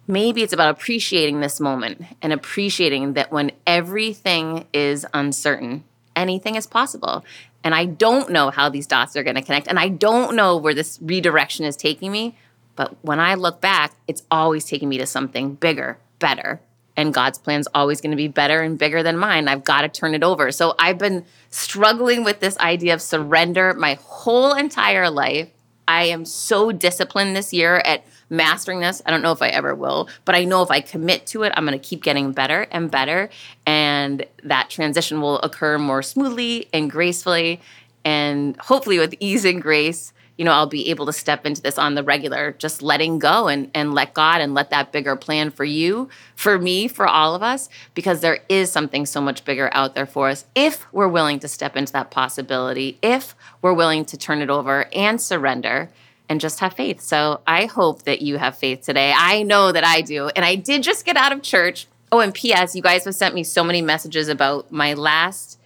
Maybe 0.07 0.43
it's 0.43 0.53
about 0.53 0.71
appreciating 0.71 1.41
this 1.41 1.61
moment 1.61 2.03
and 2.23 2.33
appreciating 2.33 3.15
that 3.15 3.31
when 3.31 3.51
everything 3.67 4.67
is 4.73 5.05
uncertain, 5.13 5.85
anything 6.19 6.55
is 6.55 6.67
possible. 6.67 7.25
And 7.65 7.75
I 7.75 7.87
don't 7.87 8.31
know 8.31 8.51
how 8.51 8.69
these 8.69 8.87
dots 8.87 9.17
are 9.17 9.23
going 9.23 9.37
to 9.37 9.43
connect. 9.43 9.67
And 9.67 9.79
I 9.79 9.89
don't 9.89 10.37
know 10.37 10.57
where 10.57 10.75
this 10.75 10.99
redirection 11.03 11.65
is 11.65 11.77
taking 11.77 12.13
me. 12.13 12.37
But 12.77 12.97
when 13.03 13.19
I 13.19 13.35
look 13.35 13.61
back, 13.61 13.95
it's 14.07 14.23
always 14.31 14.65
taking 14.65 14.89
me 14.89 14.99
to 14.99 15.07
something 15.07 15.55
bigger, 15.55 15.99
better. 16.19 16.61
And 16.97 17.15
God's 17.15 17.39
plan 17.39 17.61
is 17.61 17.69
always 17.75 18.01
going 18.01 18.11
to 18.11 18.17
be 18.17 18.29
better 18.29 18.61
and 18.61 18.79
bigger 18.79 19.03
than 19.03 19.17
mine. 19.17 19.49
I've 19.49 19.65
got 19.65 19.83
to 19.83 19.89
turn 19.89 20.15
it 20.15 20.23
over. 20.23 20.51
So 20.53 20.75
I've 20.79 20.99
been 20.99 21.25
struggling 21.51 22.25
with 22.25 22.41
this 22.41 22.59
idea 22.59 22.95
of 22.95 23.03
surrender 23.03 23.75
my 23.75 23.99
whole 24.01 24.53
entire 24.53 25.11
life. 25.11 25.49
I 25.89 26.05
am 26.05 26.27
so 26.27 26.71
disciplined 26.71 27.35
this 27.35 27.53
year 27.53 27.77
at 27.77 28.05
mastering 28.29 28.81
this. 28.81 29.01
I 29.07 29.11
don't 29.11 29.23
know 29.23 29.33
if 29.33 29.41
I 29.41 29.49
ever 29.49 29.75
will, 29.75 30.11
but 30.27 30.35
I 30.35 30.45
know 30.45 30.63
if 30.63 30.71
I 30.71 30.81
commit 30.81 31.27
to 31.29 31.45
it, 31.45 31.53
I'm 31.57 31.65
going 31.65 31.79
to 31.79 31.85
keep 31.85 32.03
getting 32.03 32.33
better 32.33 32.67
and 32.71 32.91
better. 32.91 33.31
And 33.67 34.27
that 34.45 34.69
transition 34.69 35.23
will 35.23 35.39
occur 35.41 35.79
more 35.79 36.03
smoothly 36.03 36.69
and 36.75 36.91
gracefully 36.91 37.63
and 38.05 38.55
hopefully 38.59 38.99
with 38.99 39.15
ease 39.19 39.47
and 39.47 39.63
grace. 39.63 40.13
You 40.39 40.47
know, 40.47 40.53
I'll 40.53 40.67
be 40.67 40.89
able 40.89 41.05
to 41.07 41.13
step 41.13 41.45
into 41.45 41.61
this 41.61 41.79
on 41.79 41.95
the 41.95 42.03
regular, 42.03 42.53
just 42.53 42.81
letting 42.81 43.19
go 43.19 43.49
and, 43.49 43.71
and 43.75 43.93
let 43.93 44.15
God 44.15 44.41
and 44.41 44.55
let 44.55 44.71
that 44.71 44.91
bigger 44.93 45.15
plan 45.15 45.51
for 45.51 45.65
you, 45.65 46.09
for 46.35 46.59
me, 46.59 46.89
for 46.89 47.07
all 47.07 47.35
of 47.35 47.43
us, 47.43 47.69
because 47.93 48.21
there 48.21 48.39
is 48.49 48.73
something 48.73 49.05
so 49.05 49.21
much 49.21 49.45
bigger 49.45 49.69
out 49.73 49.95
there 49.95 50.07
for 50.07 50.31
us 50.31 50.47
if 50.55 50.91
we're 50.93 51.09
willing 51.09 51.39
to 51.41 51.49
step 51.49 51.77
into 51.77 51.93
that 51.93 52.11
possibility, 52.11 52.99
if 53.03 53.35
we're 53.61 53.75
willing 53.75 54.07
to 54.07 54.17
turn 54.17 54.41
it 54.41 54.49
over 54.49 54.89
and 54.95 55.21
surrender 55.21 55.91
and 56.29 56.41
just 56.41 56.61
have 56.61 56.75
faith. 56.75 57.01
So 57.01 57.41
I 57.47 57.67
hope 57.67 58.03
that 58.03 58.23
you 58.23 58.39
have 58.39 58.57
faith 58.57 58.83
today. 58.83 59.13
I 59.17 59.43
know 59.43 59.73
that 59.73 59.85
I 59.85 60.03
do. 60.03 60.29
And 60.29 60.45
I 60.45 60.55
did 60.55 60.83
just 60.83 61.05
get 61.05 61.17
out 61.17 61.33
of 61.33 61.43
church. 61.43 61.87
Oh, 62.13 62.21
and 62.21 62.33
P.S., 62.33 62.75
you 62.75 62.83
guys 62.83 63.05
have 63.05 63.15
sent 63.15 63.35
me 63.35 63.45
so 63.45 63.65
many 63.65 63.83
messages 63.83 64.29
about 64.29 64.71
my 64.71 64.95
last, 64.95 65.59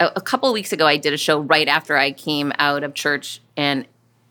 a, 0.00 0.20
couple 0.20 0.52
weeks 0.52 0.72
ago, 0.72 0.86
I 0.86 0.96
did 0.96 1.12
a 1.12 1.16
show 1.16 1.40
right 1.40 1.66
after 1.66 1.96
I 1.96 2.12
came 2.12 2.52
out 2.58 2.84
of 2.84 2.94
church. 2.94 3.40
And 3.56 3.86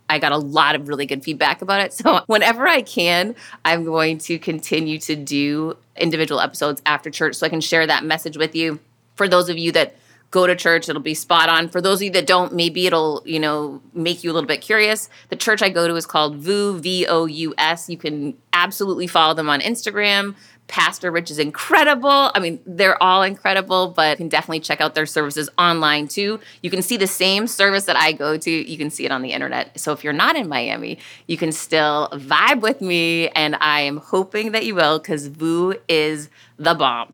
I 0.09 0.19
got 0.19 0.31
a 0.31 0.37
lot 0.37 0.75
of 0.75 0.87
really 0.87 1.05
good 1.05 1.23
feedback 1.23 1.61
about 1.61 1.81
it. 1.81 1.93
So, 1.97 2.21
whenever 2.27 2.67
I 2.67 2.83
can, 2.83 3.35
I'm 3.65 3.83
going 3.83 4.19
to 4.19 4.37
continue 4.37 4.99
to 4.99 5.15
do 5.15 5.77
individual 5.95 6.39
episodes 6.39 6.81
after 6.85 7.09
church 7.09 7.35
so 7.35 7.45
I 7.45 7.49
can 7.49 7.59
share 7.59 7.87
that 7.87 8.03
message 8.03 8.37
with 8.37 8.55
you. 8.55 8.79
For 9.15 9.27
those 9.27 9.49
of 9.49 9.57
you 9.57 9.71
that 9.71 9.95
go 10.29 10.45
to 10.45 10.55
church, 10.55 10.89
it'll 10.89 11.01
be 11.01 11.13
spot 11.15 11.49
on. 11.49 11.69
For 11.69 11.81
those 11.81 11.99
of 11.99 12.03
you 12.03 12.11
that 12.11 12.27
don't, 12.27 12.53
maybe 12.53 12.85
it'll, 12.85 13.23
you 13.25 13.39
know, 13.39 13.81
make 13.93 14.23
you 14.23 14.31
a 14.31 14.33
little 14.33 14.47
bit 14.47 14.61
curious. 14.61 15.09
The 15.29 15.35
church 15.35 15.61
I 15.63 15.69
go 15.69 15.87
to 15.87 15.95
is 15.95 16.05
called 16.05 16.37
VOUS, 16.37 16.81
V 16.81 17.07
O 17.07 17.25
U 17.25 17.53
S. 17.57 17.89
You 17.89 17.97
can 17.97 18.37
absolutely 18.53 19.07
follow 19.07 19.33
them 19.33 19.49
on 19.49 19.61
Instagram. 19.61 20.35
Pastor 20.67 21.11
Rich 21.11 21.31
is 21.31 21.39
incredible. 21.39 22.31
I 22.33 22.39
mean, 22.39 22.59
they're 22.65 23.01
all 23.01 23.23
incredible, 23.23 23.89
but 23.89 24.11
you 24.11 24.17
can 24.17 24.29
definitely 24.29 24.59
check 24.59 24.81
out 24.81 24.95
their 24.95 25.05
services 25.05 25.49
online 25.57 26.07
too. 26.07 26.39
You 26.61 26.69
can 26.69 26.81
see 26.81 26.97
the 26.97 27.07
same 27.07 27.47
service 27.47 27.85
that 27.85 27.95
I 27.95 28.11
go 28.11 28.37
to, 28.37 28.51
you 28.51 28.77
can 28.77 28.89
see 28.89 29.05
it 29.05 29.11
on 29.11 29.21
the 29.21 29.31
internet. 29.31 29.79
So 29.79 29.91
if 29.93 30.03
you're 30.03 30.13
not 30.13 30.35
in 30.35 30.47
Miami, 30.47 30.99
you 31.27 31.37
can 31.37 31.51
still 31.51 32.09
vibe 32.13 32.61
with 32.61 32.81
me, 32.81 33.29
and 33.29 33.55
I 33.61 33.81
am 33.81 33.97
hoping 33.97 34.51
that 34.51 34.65
you 34.65 34.75
will 34.75 34.99
because 34.99 35.27
VOUS 35.27 35.75
is 35.87 36.29
the 36.57 36.73
bomb. 36.73 37.13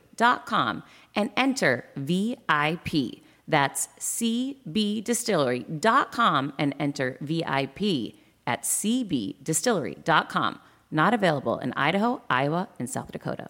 cbdistillery.com 0.21 0.83
and 1.15 1.31
enter 1.35 1.85
VIP. 1.95 3.23
That's 3.47 3.87
cbdistillery.com 3.99 6.53
and 6.57 6.75
enter 6.79 7.17
VIP 7.21 8.15
at 8.47 8.63
cbdistillery.com. 8.63 10.59
Not 10.93 11.13
available 11.13 11.57
in 11.59 11.71
Idaho, 11.73 12.21
Iowa, 12.29 12.67
and 12.79 12.89
South 12.89 13.11
Dakota. 13.11 13.49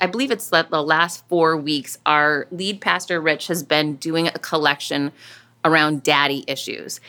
I 0.00 0.06
believe 0.06 0.30
it's 0.30 0.48
that 0.50 0.70
the 0.70 0.82
last 0.82 1.26
four 1.28 1.56
weeks, 1.56 1.98
our 2.04 2.46
lead 2.50 2.80
pastor, 2.80 3.20
Rich, 3.20 3.46
has 3.46 3.62
been 3.62 3.96
doing 3.96 4.28
a 4.28 4.32
collection 4.32 5.12
around 5.64 6.02
daddy 6.02 6.44
issues. 6.46 7.00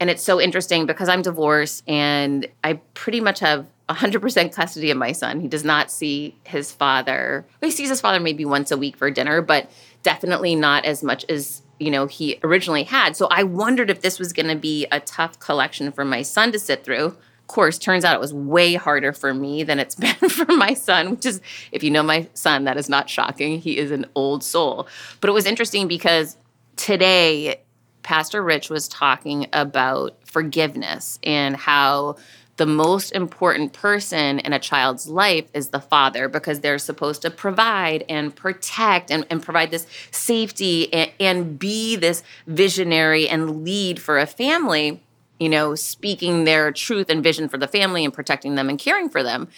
And 0.00 0.10
it's 0.10 0.22
so 0.22 0.40
interesting 0.40 0.84
because 0.84 1.08
I'm 1.08 1.22
divorced 1.22 1.88
and 1.88 2.48
I 2.64 2.74
pretty 2.94 3.20
much 3.20 3.40
have 3.40 3.66
100% 3.88 4.52
custody 4.52 4.90
of 4.90 4.96
my 4.96 5.12
son. 5.12 5.40
He 5.40 5.48
does 5.48 5.64
not 5.64 5.90
see 5.90 6.36
his 6.44 6.72
father. 6.72 7.46
He 7.60 7.70
sees 7.70 7.88
his 7.88 8.00
father 8.00 8.20
maybe 8.20 8.44
once 8.44 8.70
a 8.70 8.76
week 8.76 8.96
for 8.96 9.10
dinner, 9.10 9.40
but 9.42 9.70
definitely 10.02 10.56
not 10.56 10.84
as 10.84 11.02
much 11.02 11.24
as 11.28 11.62
you 11.78 11.90
know 11.90 12.06
he 12.06 12.38
originally 12.42 12.84
had. 12.84 13.16
So 13.16 13.26
I 13.30 13.44
wondered 13.44 13.90
if 13.90 14.02
this 14.02 14.18
was 14.18 14.32
going 14.32 14.48
to 14.48 14.56
be 14.56 14.86
a 14.90 15.00
tough 15.00 15.38
collection 15.38 15.92
for 15.92 16.04
my 16.04 16.22
son 16.22 16.52
to 16.52 16.58
sit 16.58 16.84
through 16.84 17.16
course, 17.46 17.78
turns 17.78 18.04
out 18.04 18.14
it 18.14 18.20
was 18.20 18.34
way 18.34 18.74
harder 18.74 19.12
for 19.12 19.34
me 19.34 19.62
than 19.62 19.78
it's 19.78 19.94
been 19.96 20.14
for 20.14 20.52
my 20.52 20.74
son, 20.74 21.10
which 21.10 21.26
is, 21.26 21.40
if 21.70 21.82
you 21.82 21.90
know 21.90 22.02
my 22.02 22.28
son, 22.34 22.64
that 22.64 22.76
is 22.76 22.88
not 22.88 23.08
shocking. 23.08 23.60
He 23.60 23.78
is 23.78 23.90
an 23.90 24.06
old 24.14 24.42
soul. 24.42 24.88
But 25.20 25.30
it 25.30 25.32
was 25.32 25.46
interesting 25.46 25.88
because 25.88 26.36
today, 26.76 27.60
Pastor 28.02 28.42
Rich 28.42 28.68
was 28.68 28.88
talking 28.88 29.46
about 29.52 30.16
forgiveness 30.24 31.18
and 31.22 31.56
how 31.56 32.16
the 32.56 32.66
most 32.66 33.12
important 33.12 33.72
person 33.72 34.38
in 34.40 34.52
a 34.52 34.58
child's 34.58 35.08
life 35.08 35.46
is 35.54 35.68
the 35.68 35.80
father 35.80 36.28
because 36.28 36.60
they're 36.60 36.78
supposed 36.78 37.22
to 37.22 37.30
provide 37.30 38.04
and 38.08 38.34
protect 38.34 39.10
and, 39.10 39.26
and 39.30 39.42
provide 39.42 39.70
this 39.70 39.86
safety 40.10 40.92
and, 40.92 41.10
and 41.18 41.58
be 41.58 41.96
this 41.96 42.22
visionary 42.46 43.28
and 43.28 43.64
lead 43.64 44.00
for 44.00 44.18
a 44.18 44.26
family, 44.26 45.00
you 45.42 45.48
know, 45.48 45.74
speaking 45.74 46.44
their 46.44 46.70
truth 46.70 47.10
and 47.10 47.22
vision 47.22 47.48
for 47.48 47.58
the 47.58 47.66
family 47.66 48.04
and 48.04 48.14
protecting 48.14 48.54
them 48.54 48.68
and 48.68 48.78
caring 48.78 49.08
for 49.08 49.22
them. 49.22 49.48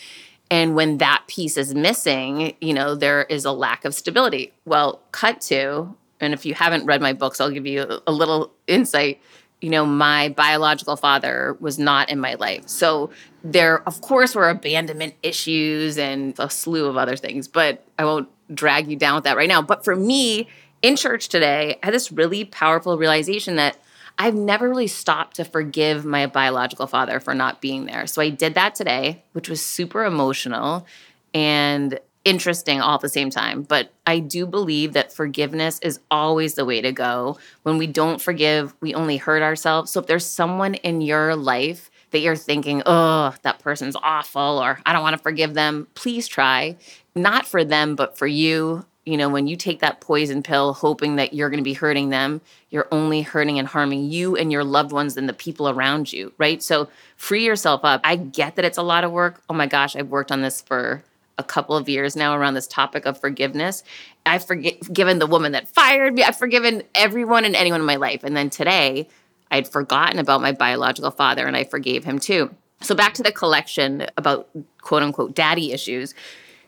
And 0.50 0.74
when 0.74 0.98
that 0.98 1.24
piece 1.26 1.56
is 1.56 1.74
missing, 1.74 2.54
you 2.60 2.72
know, 2.72 2.94
there 2.94 3.24
is 3.24 3.44
a 3.44 3.52
lack 3.52 3.84
of 3.84 3.94
stability. 3.94 4.52
Well, 4.64 5.00
cut 5.12 5.40
to, 5.42 5.94
and 6.20 6.32
if 6.32 6.46
you 6.46 6.54
haven't 6.54 6.86
read 6.86 7.02
my 7.02 7.12
books, 7.12 7.40
I'll 7.40 7.50
give 7.50 7.66
you 7.66 8.00
a 8.06 8.12
little 8.12 8.52
insight 8.66 9.20
you 9.64 9.70
know, 9.70 9.86
my 9.86 10.28
biological 10.28 10.94
father 10.94 11.56
was 11.58 11.78
not 11.78 12.10
in 12.10 12.20
my 12.20 12.34
life. 12.34 12.68
So 12.68 13.08
there, 13.42 13.82
of 13.88 14.02
course, 14.02 14.34
were 14.34 14.50
abandonment 14.50 15.14
issues 15.22 15.96
and 15.96 16.34
a 16.38 16.50
slew 16.50 16.84
of 16.84 16.98
other 16.98 17.16
things, 17.16 17.48
but 17.48 17.82
I 17.98 18.04
won't 18.04 18.28
drag 18.54 18.88
you 18.88 18.96
down 18.96 19.14
with 19.14 19.24
that 19.24 19.38
right 19.38 19.48
now. 19.48 19.62
But 19.62 19.82
for 19.82 19.96
me, 19.96 20.48
in 20.82 20.96
church 20.96 21.30
today, 21.30 21.78
I 21.82 21.86
had 21.86 21.94
this 21.94 22.12
really 22.12 22.44
powerful 22.44 22.98
realization 22.98 23.56
that 23.56 23.78
I've 24.18 24.34
never 24.34 24.68
really 24.68 24.86
stopped 24.86 25.36
to 25.36 25.44
forgive 25.44 26.04
my 26.04 26.26
biological 26.26 26.86
father 26.86 27.20
for 27.20 27.34
not 27.34 27.60
being 27.60 27.86
there. 27.86 28.06
So 28.06 28.22
I 28.22 28.30
did 28.30 28.54
that 28.54 28.74
today, 28.74 29.24
which 29.32 29.48
was 29.48 29.64
super 29.64 30.04
emotional. 30.04 30.86
And 31.32 31.98
interesting 32.24 32.80
all 32.80 32.94
at 32.94 33.00
the 33.00 33.08
same 33.08 33.30
time. 33.30 33.62
But 33.62 33.92
I 34.06 34.18
do 34.18 34.46
believe 34.46 34.94
that 34.94 35.12
forgiveness 35.12 35.78
is 35.80 36.00
always 36.10 36.54
the 36.54 36.64
way 36.64 36.80
to 36.80 36.92
go. 36.92 37.38
When 37.62 37.78
we 37.78 37.86
don't 37.86 38.20
forgive, 38.20 38.74
we 38.80 38.94
only 38.94 39.18
hurt 39.18 39.42
ourselves. 39.42 39.90
So 39.90 40.00
if 40.00 40.06
there's 40.06 40.26
someone 40.26 40.74
in 40.74 41.00
your 41.00 41.36
life 41.36 41.90
that 42.10 42.20
you're 42.20 42.36
thinking, 42.36 42.82
oh, 42.86 43.34
that 43.42 43.58
person's 43.58 43.96
awful, 43.96 44.40
or 44.40 44.80
I 44.86 44.92
don't 44.92 45.02
want 45.02 45.16
to 45.16 45.22
forgive 45.22 45.54
them, 45.54 45.86
please 45.94 46.26
try. 46.26 46.76
Not 47.14 47.46
for 47.46 47.64
them, 47.64 47.96
but 47.96 48.16
for 48.16 48.26
you. 48.26 48.86
You 49.06 49.18
know, 49.18 49.28
when 49.28 49.46
you 49.46 49.56
take 49.56 49.80
that 49.80 50.00
poison 50.00 50.42
pill 50.42 50.72
hoping 50.72 51.16
that 51.16 51.34
you're 51.34 51.50
going 51.50 51.58
to 51.58 51.64
be 51.64 51.74
hurting 51.74 52.08
them, 52.08 52.40
you're 52.70 52.88
only 52.90 53.20
hurting 53.20 53.58
and 53.58 53.68
harming 53.68 54.10
you 54.10 54.34
and 54.34 54.50
your 54.50 54.64
loved 54.64 54.92
ones 54.92 55.16
and 55.16 55.28
the 55.28 55.34
people 55.34 55.68
around 55.68 56.12
you, 56.12 56.32
right? 56.38 56.62
So 56.62 56.88
free 57.16 57.44
yourself 57.44 57.82
up. 57.84 58.00
I 58.02 58.16
get 58.16 58.56
that 58.56 58.64
it's 58.64 58.78
a 58.78 58.82
lot 58.82 59.04
of 59.04 59.12
work. 59.12 59.42
Oh 59.50 59.54
my 59.54 59.66
gosh, 59.66 59.94
I've 59.94 60.08
worked 60.08 60.32
on 60.32 60.40
this 60.40 60.62
for 60.62 61.04
a 61.36 61.42
couple 61.42 61.76
of 61.76 61.88
years 61.88 62.16
now 62.16 62.34
around 62.34 62.54
this 62.54 62.66
topic 62.66 63.04
of 63.04 63.20
forgiveness. 63.20 63.82
I've 64.24 64.46
forgiven 64.46 65.18
the 65.18 65.26
woman 65.26 65.52
that 65.52 65.68
fired 65.68 66.14
me. 66.14 66.22
I've 66.22 66.38
forgiven 66.38 66.82
everyone 66.94 67.44
and 67.44 67.56
anyone 67.56 67.80
in 67.80 67.86
my 67.86 67.96
life. 67.96 68.24
And 68.24 68.36
then 68.36 68.50
today, 68.50 69.08
I'd 69.50 69.68
forgotten 69.68 70.18
about 70.18 70.40
my 70.40 70.52
biological 70.52 71.10
father 71.10 71.46
and 71.46 71.56
I 71.56 71.64
forgave 71.64 72.04
him 72.04 72.18
too. 72.18 72.54
So 72.80 72.94
back 72.94 73.14
to 73.14 73.22
the 73.22 73.32
collection 73.32 74.06
about 74.16 74.48
quote 74.80 75.02
unquote 75.02 75.34
daddy 75.34 75.72
issues. 75.72 76.14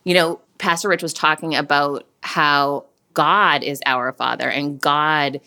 You 0.04 0.14
know, 0.14 0.40
Pastor 0.58 0.88
Rich 0.88 1.02
was 1.02 1.12
talking 1.12 1.54
about 1.54 2.06
how 2.26 2.84
God 3.14 3.62
is 3.62 3.80
our 3.86 4.12
father 4.12 4.48
and 4.48 4.80
God 4.80 5.40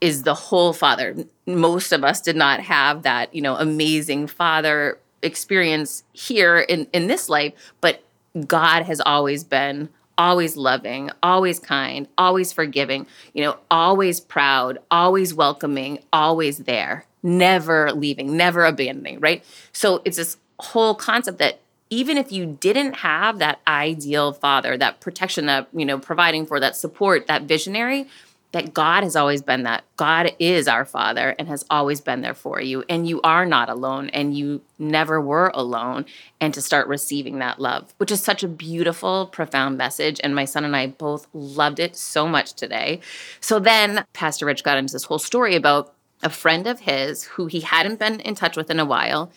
is 0.00 0.24
the 0.24 0.34
whole 0.34 0.72
father. 0.72 1.14
Most 1.46 1.92
of 1.92 2.04
us 2.04 2.20
did 2.20 2.36
not 2.36 2.60
have 2.60 3.02
that, 3.04 3.34
you 3.34 3.40
know, 3.40 3.56
amazing 3.56 4.26
father 4.26 4.98
experience 5.22 6.04
here 6.12 6.58
in 6.58 6.86
in 6.92 7.06
this 7.06 7.28
life, 7.28 7.54
but 7.80 8.02
God 8.46 8.82
has 8.82 9.00
always 9.00 9.44
been 9.44 9.88
always 10.18 10.56
loving, 10.56 11.10
always 11.22 11.58
kind, 11.58 12.08
always 12.16 12.52
forgiving, 12.52 13.06
you 13.34 13.44
know, 13.44 13.56
always 13.70 14.18
proud, 14.18 14.78
always 14.90 15.34
welcoming, 15.34 15.98
always 16.12 16.58
there, 16.58 17.04
never 17.22 17.92
leaving, 17.92 18.36
never 18.36 18.64
abandoning, 18.64 19.20
right? 19.20 19.44
So 19.72 20.00
it's 20.04 20.16
this 20.16 20.38
whole 20.58 20.94
concept 20.94 21.38
that 21.38 21.60
even 21.90 22.16
if 22.16 22.32
you 22.32 22.46
didn't 22.60 22.94
have 22.94 23.38
that 23.38 23.60
ideal 23.66 24.32
father, 24.32 24.76
that 24.76 25.00
protection, 25.00 25.46
that, 25.46 25.68
you 25.72 25.84
know, 25.84 25.98
providing 25.98 26.46
for 26.46 26.58
that 26.60 26.76
support, 26.76 27.26
that 27.26 27.42
visionary, 27.42 28.08
that 28.52 28.72
God 28.72 29.02
has 29.02 29.16
always 29.16 29.42
been 29.42 29.64
that. 29.64 29.84
God 29.96 30.32
is 30.38 30.66
our 30.66 30.84
Father 30.84 31.34
and 31.38 31.46
has 31.48 31.66
always 31.68 32.00
been 32.00 32.22
there 32.22 32.32
for 32.32 32.60
you. 32.60 32.84
And 32.88 33.06
you 33.06 33.20
are 33.22 33.44
not 33.44 33.68
alone 33.68 34.08
and 34.10 34.36
you 34.36 34.62
never 34.78 35.20
were 35.20 35.50
alone. 35.52 36.06
And 36.40 36.54
to 36.54 36.62
start 36.62 36.88
receiving 36.88 37.38
that 37.40 37.60
love, 37.60 37.92
which 37.98 38.10
is 38.10 38.22
such 38.22 38.42
a 38.42 38.48
beautiful, 38.48 39.26
profound 39.26 39.76
message. 39.76 40.20
And 40.24 40.34
my 40.34 40.46
son 40.46 40.64
and 40.64 40.74
I 40.74 40.86
both 40.86 41.26
loved 41.34 41.78
it 41.78 41.96
so 41.96 42.26
much 42.26 42.54
today. 42.54 43.00
So 43.40 43.58
then 43.58 44.04
Pastor 44.12 44.46
Rich 44.46 44.64
got 44.64 44.78
into 44.78 44.92
this 44.92 45.04
whole 45.04 45.18
story 45.18 45.54
about 45.54 45.92
a 46.22 46.30
friend 46.30 46.66
of 46.66 46.80
his 46.80 47.24
who 47.24 47.46
he 47.46 47.60
hadn't 47.60 47.98
been 47.98 48.20
in 48.20 48.34
touch 48.34 48.56
with 48.56 48.70
in 48.70 48.80
a 48.80 48.86
while 48.86 49.30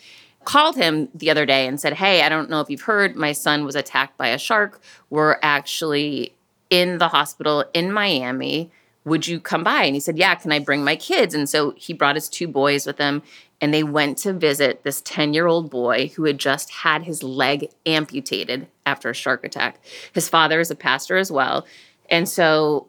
called 0.44 0.76
him 0.76 1.08
the 1.14 1.30
other 1.30 1.46
day 1.46 1.66
and 1.66 1.80
said, 1.80 1.94
Hey, 1.94 2.22
I 2.22 2.28
don't 2.28 2.50
know 2.50 2.60
if 2.60 2.70
you've 2.70 2.82
heard, 2.82 3.16
my 3.16 3.32
son 3.32 3.64
was 3.64 3.74
attacked 3.74 4.16
by 4.16 4.28
a 4.28 4.38
shark. 4.38 4.80
We're 5.10 5.36
actually 5.42 6.34
in 6.70 6.98
the 6.98 7.08
hospital 7.08 7.64
in 7.74 7.92
Miami 7.92 8.70
would 9.04 9.26
you 9.26 9.40
come 9.40 9.64
by? 9.64 9.84
And 9.84 9.94
he 9.94 10.00
said, 10.00 10.18
Yeah, 10.18 10.34
can 10.34 10.52
I 10.52 10.58
bring 10.58 10.84
my 10.84 10.96
kids? 10.96 11.34
And 11.34 11.48
so 11.48 11.72
he 11.76 11.92
brought 11.92 12.16
his 12.16 12.28
two 12.28 12.46
boys 12.46 12.86
with 12.86 12.98
him 12.98 13.22
and 13.60 13.72
they 13.72 13.82
went 13.82 14.18
to 14.18 14.32
visit 14.32 14.84
this 14.84 15.02
10 15.02 15.34
year 15.34 15.46
old 15.46 15.70
boy 15.70 16.12
who 16.16 16.24
had 16.24 16.38
just 16.38 16.70
had 16.70 17.04
his 17.04 17.22
leg 17.22 17.68
amputated 17.86 18.68
after 18.86 19.10
a 19.10 19.14
shark 19.14 19.44
attack. 19.44 19.82
His 20.12 20.28
father 20.28 20.60
is 20.60 20.70
a 20.70 20.74
pastor 20.74 21.16
as 21.16 21.30
well. 21.30 21.66
And 22.08 22.28
so 22.28 22.88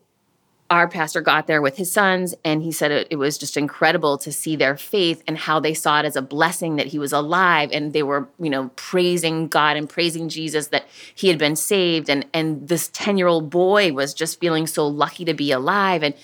our 0.72 0.88
pastor 0.88 1.22
got 1.22 1.46
there 1.46 1.62
with 1.62 1.78
his 1.78 1.92
sons 1.92 2.34
and 2.44 2.64
he 2.64 2.72
said 2.72 2.92
it, 2.92 3.08
it, 3.12 3.18
was 3.18 3.38
just 3.38 3.58
incredible 3.58 4.18
to 4.18 4.32
see 4.32 4.56
their 4.56 4.76
faith 4.78 5.22
and 5.28 5.38
how 5.38 5.60
they 5.60 5.74
saw 5.74 6.00
it 6.00 6.06
as 6.06 6.16
a 6.16 6.22
blessing 6.22 6.78
that 6.78 6.88
he 6.88 6.98
was 6.98 7.14
alive 7.14 7.70
and 7.72 7.94
they 7.94 8.02
were 8.02 8.28
you 8.40 8.50
know 8.50 8.72
praising 8.76 9.48
god 9.48 9.78
and 9.78 9.90
praising 9.90 10.30
jesus 10.30 10.68
that 10.68 10.86
he 11.14 11.28
had 11.28 11.38
been 11.38 11.56
saved. 11.56 12.10
And 12.10 12.26
and 12.34 12.68
this 12.68 12.90
10 12.94 13.18
year 13.18 13.28
old 13.28 13.50
boy 13.50 13.94
was 13.94 14.14
just 14.14 14.40
feeling 14.40 14.68
so 14.68 14.88
lucky 14.88 15.26
to 15.26 15.34
be 15.34 15.52
alive. 15.52 16.04
And 16.04 16.16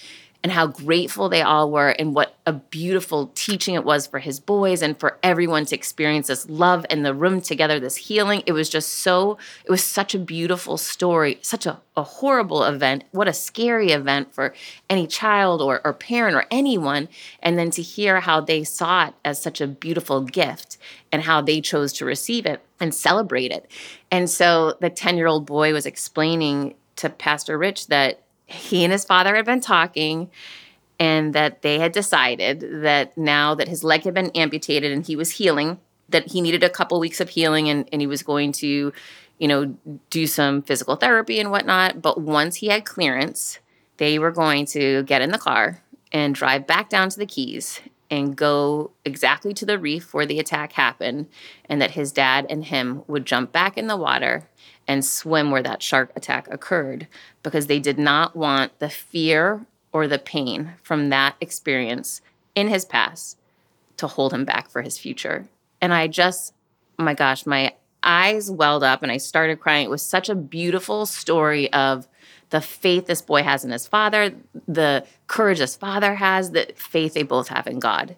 and 0.47 0.53
how 0.53 0.65
grateful 0.65 1.27
they 1.27 1.41
all 1.41 1.69
were 1.69 1.89
and 1.99 2.15
what 2.15 2.33
a 2.45 2.53
beautiful 2.53 3.33
teaching 3.35 3.75
it 3.75 3.83
was 3.83 4.07
for 4.07 4.19
his 4.19 4.39
boys 4.39 4.81
and 4.81 4.97
for 4.97 5.17
everyone 5.21 5.65
to 5.65 5.75
experience 5.75 6.27
this 6.27 6.49
love 6.49 6.85
in 6.89 7.03
the 7.03 7.13
room 7.13 7.41
together, 7.41 7.81
this 7.81 7.97
healing. 7.97 8.43
It 8.45 8.53
was 8.53 8.69
just 8.69 8.99
so, 8.99 9.37
it 9.65 9.69
was 9.69 9.83
such 9.83 10.15
a 10.15 10.19
beautiful 10.19 10.77
story, 10.77 11.37
such 11.41 11.65
a, 11.65 11.81
a 11.97 12.03
horrible 12.03 12.63
event. 12.63 13.03
What 13.11 13.27
a 13.27 13.33
scary 13.33 13.91
event 13.91 14.33
for 14.33 14.53
any 14.89 15.05
child 15.05 15.61
or, 15.61 15.81
or 15.83 15.91
parent 15.91 16.37
or 16.37 16.45
anyone. 16.49 17.09
And 17.41 17.59
then 17.59 17.69
to 17.71 17.81
hear 17.81 18.21
how 18.21 18.39
they 18.39 18.63
saw 18.63 19.07
it 19.07 19.15
as 19.25 19.41
such 19.41 19.59
a 19.59 19.67
beautiful 19.67 20.21
gift 20.21 20.77
and 21.11 21.23
how 21.23 21.41
they 21.41 21.59
chose 21.59 21.91
to 21.91 22.05
receive 22.05 22.45
it 22.45 22.61
and 22.79 22.95
celebrate 22.95 23.51
it. 23.51 23.69
And 24.11 24.29
so 24.29 24.77
the 24.79 24.89
10 24.89 25.17
year 25.17 25.27
old 25.27 25.45
boy 25.45 25.73
was 25.73 25.85
explaining 25.85 26.75
to 26.95 27.09
Pastor 27.09 27.57
Rich 27.57 27.87
that 27.87 28.21
he 28.47 28.83
and 28.83 28.91
his 28.91 29.05
father 29.05 29.35
had 29.35 29.45
been 29.45 29.61
talking 29.61 30.29
and 30.99 31.33
that 31.35 31.61
they 31.61 31.77
had 31.77 31.91
decided 31.91 32.81
that 32.81 33.15
now 33.17 33.53
that 33.53 33.67
his 33.67 33.83
leg 33.83 34.03
had 34.03 34.13
been 34.13 34.31
amputated 34.31 34.91
and 34.91 35.05
he 35.05 35.15
was 35.15 35.31
healing 35.31 35.79
that 36.09 36.31
he 36.31 36.41
needed 36.41 36.63
a 36.63 36.69
couple 36.69 36.99
weeks 36.99 37.19
of 37.19 37.29
healing 37.29 37.69
and, 37.69 37.87
and 37.91 38.01
he 38.01 38.07
was 38.07 38.23
going 38.23 38.51
to 38.53 38.91
you 39.37 39.47
know 39.47 39.75
do 40.09 40.25
some 40.25 40.61
physical 40.61 40.95
therapy 40.95 41.39
and 41.39 41.51
whatnot. 41.51 42.01
But 42.01 42.19
once 42.19 42.55
he 42.55 42.67
had 42.67 42.85
clearance 42.85 43.59
they 43.97 44.19
were 44.19 44.31
going 44.31 44.65
to 44.67 45.03
get 45.03 45.21
in 45.21 45.31
the 45.31 45.37
car 45.37 45.81
and 46.11 46.33
drive 46.33 46.67
back 46.67 46.89
down 46.89 47.09
to 47.09 47.19
the 47.19 47.25
keys 47.25 47.81
and 48.09 48.35
go 48.35 48.91
exactly 49.03 49.53
to 49.53 49.65
the 49.65 49.77
reef 49.77 50.13
where 50.13 50.25
the 50.25 50.39
attack 50.39 50.73
happened 50.73 51.27
and 51.65 51.81
that 51.81 51.91
his 51.91 52.11
dad 52.11 52.45
and 52.49 52.65
him 52.65 53.03
would 53.07 53.25
jump 53.25 53.51
back 53.51 53.77
in 53.77 53.87
the 53.87 53.97
water 53.97 54.47
and 54.87 55.03
swim 55.03 55.51
where 55.51 55.63
that 55.63 55.83
shark 55.83 56.11
attack 56.15 56.47
occurred 56.49 57.07
because 57.43 57.67
they 57.67 57.79
did 57.79 57.99
not 57.99 58.35
want 58.35 58.77
the 58.79 58.89
fear 58.89 59.65
or 59.91 60.07
the 60.07 60.19
pain 60.19 60.73
from 60.81 61.09
that 61.09 61.35
experience 61.41 62.21
in 62.55 62.67
his 62.67 62.85
past 62.85 63.37
to 63.97 64.07
hold 64.07 64.33
him 64.33 64.45
back 64.45 64.69
for 64.69 64.81
his 64.81 64.97
future. 64.97 65.47
And 65.81 65.93
I 65.93 66.07
just, 66.07 66.53
oh 66.97 67.03
my 67.03 67.13
gosh, 67.13 67.45
my 67.45 67.73
eyes 68.03 68.49
welled 68.49 68.83
up 68.83 69.03
and 69.03 69.11
I 69.11 69.17
started 69.17 69.59
crying. 69.59 69.85
It 69.85 69.89
was 69.89 70.03
such 70.03 70.29
a 70.29 70.35
beautiful 70.35 71.05
story 71.05 71.71
of 71.73 72.07
the 72.49 72.61
faith 72.61 73.07
this 73.07 73.21
boy 73.21 73.43
has 73.43 73.65
in 73.65 73.71
his 73.71 73.87
father, 73.87 74.33
the 74.67 75.05
courage 75.27 75.59
this 75.59 75.75
father 75.75 76.15
has, 76.15 76.51
the 76.51 76.71
faith 76.75 77.13
they 77.13 77.23
both 77.23 77.49
have 77.49 77.67
in 77.67 77.79
God. 77.79 78.15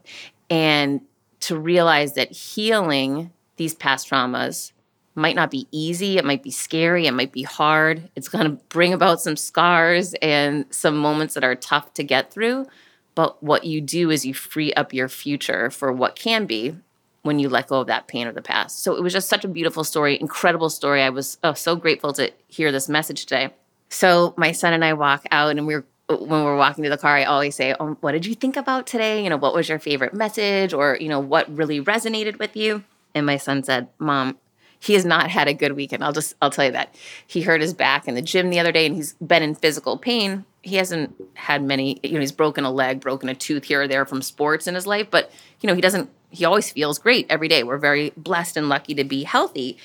And 0.49 1.01
to 1.41 1.57
realize 1.57 2.13
that 2.13 2.31
healing 2.31 3.31
these 3.55 3.73
past 3.73 4.09
traumas 4.09 4.71
might 5.19 5.35
not 5.35 5.51
be 5.51 5.67
easy. 5.71 6.17
It 6.17 6.25
might 6.25 6.41
be 6.41 6.51
scary. 6.51 7.05
It 7.05 7.13
might 7.13 7.31
be 7.31 7.43
hard. 7.43 8.09
It's 8.15 8.29
going 8.29 8.45
to 8.45 8.63
bring 8.69 8.93
about 8.93 9.21
some 9.21 9.35
scars 9.35 10.13
and 10.15 10.65
some 10.71 10.97
moments 10.97 11.33
that 11.35 11.43
are 11.43 11.55
tough 11.55 11.93
to 11.95 12.03
get 12.03 12.31
through. 12.31 12.67
But 13.15 13.43
what 13.43 13.65
you 13.65 13.81
do 13.81 14.09
is 14.09 14.25
you 14.25 14.33
free 14.33 14.73
up 14.73 14.93
your 14.93 15.09
future 15.09 15.69
for 15.69 15.91
what 15.91 16.15
can 16.15 16.45
be 16.45 16.75
when 17.21 17.37
you 17.37 17.49
let 17.49 17.67
go 17.67 17.81
of 17.81 17.87
that 17.87 18.07
pain 18.07 18.27
of 18.27 18.35
the 18.35 18.41
past. 18.41 18.81
So 18.81 18.95
it 18.95 19.03
was 19.03 19.13
just 19.13 19.27
such 19.27 19.43
a 19.43 19.49
beautiful 19.49 19.83
story, 19.83 20.19
incredible 20.19 20.69
story. 20.69 21.01
I 21.01 21.09
was 21.09 21.37
oh, 21.43 21.53
so 21.53 21.75
grateful 21.75 22.13
to 22.13 22.31
hear 22.47 22.71
this 22.71 22.87
message 22.87 23.25
today. 23.25 23.53
So 23.89 24.33
my 24.37 24.53
son 24.53 24.73
and 24.73 24.85
I 24.85 24.93
walk 24.93 25.25
out 25.31 25.51
and 25.51 25.67
we 25.67 25.75
we're 25.75 25.85
when 26.09 26.43
we're 26.43 26.57
walking 26.57 26.83
to 26.83 26.89
the 26.89 26.97
car, 26.97 27.17
I 27.17 27.23
always 27.25 27.55
say, 27.55 27.75
oh, 27.79 27.97
What 28.01 28.13
did 28.13 28.25
you 28.25 28.33
think 28.33 28.57
about 28.57 28.87
today? 28.87 29.23
You 29.23 29.29
know, 29.29 29.37
what 29.37 29.53
was 29.53 29.69
your 29.69 29.79
favorite 29.79 30.13
message 30.13 30.73
or, 30.73 30.97
you 30.99 31.07
know, 31.07 31.19
what 31.19 31.55
really 31.55 31.81
resonated 31.81 32.39
with 32.39 32.55
you? 32.55 32.83
And 33.13 33.25
my 33.25 33.37
son 33.37 33.63
said, 33.63 33.89
Mom, 33.99 34.37
he 34.79 34.93
has 34.93 35.05
not 35.05 35.29
had 35.29 35.47
a 35.47 35.53
good 35.53 35.73
weekend. 35.73 36.03
I'll 36.03 36.13
just, 36.13 36.35
I'll 36.41 36.49
tell 36.49 36.65
you 36.65 36.71
that. 36.71 36.95
He 37.27 37.41
hurt 37.41 37.61
his 37.61 37.73
back 37.73 38.07
in 38.07 38.15
the 38.15 38.21
gym 38.21 38.49
the 38.49 38.59
other 38.59 38.71
day 38.71 38.85
and 38.85 38.95
he's 38.95 39.13
been 39.13 39.43
in 39.43 39.55
physical 39.55 39.97
pain. 39.97 40.45
He 40.61 40.77
hasn't 40.77 41.15
had 41.33 41.61
many, 41.61 41.99
you 42.01 42.13
know, 42.13 42.21
he's 42.21 42.31
broken 42.31 42.63
a 42.63 42.71
leg, 42.71 43.01
broken 43.01 43.27
a 43.29 43.35
tooth 43.35 43.65
here 43.65 43.81
or 43.81 43.87
there 43.87 44.05
from 44.05 44.21
sports 44.21 44.67
in 44.67 44.75
his 44.75 44.87
life, 44.87 45.07
but, 45.11 45.31
you 45.59 45.67
know, 45.67 45.75
he 45.75 45.81
doesn't, 45.81 46.09
he 46.29 46.45
always 46.45 46.71
feels 46.71 46.97
great 46.97 47.25
every 47.29 47.47
day. 47.47 47.63
We're 47.63 47.77
very 47.77 48.11
blessed 48.15 48.55
and 48.55 48.69
lucky 48.69 48.93
to 48.95 49.03
be 49.03 49.23
healthy. 49.23 49.77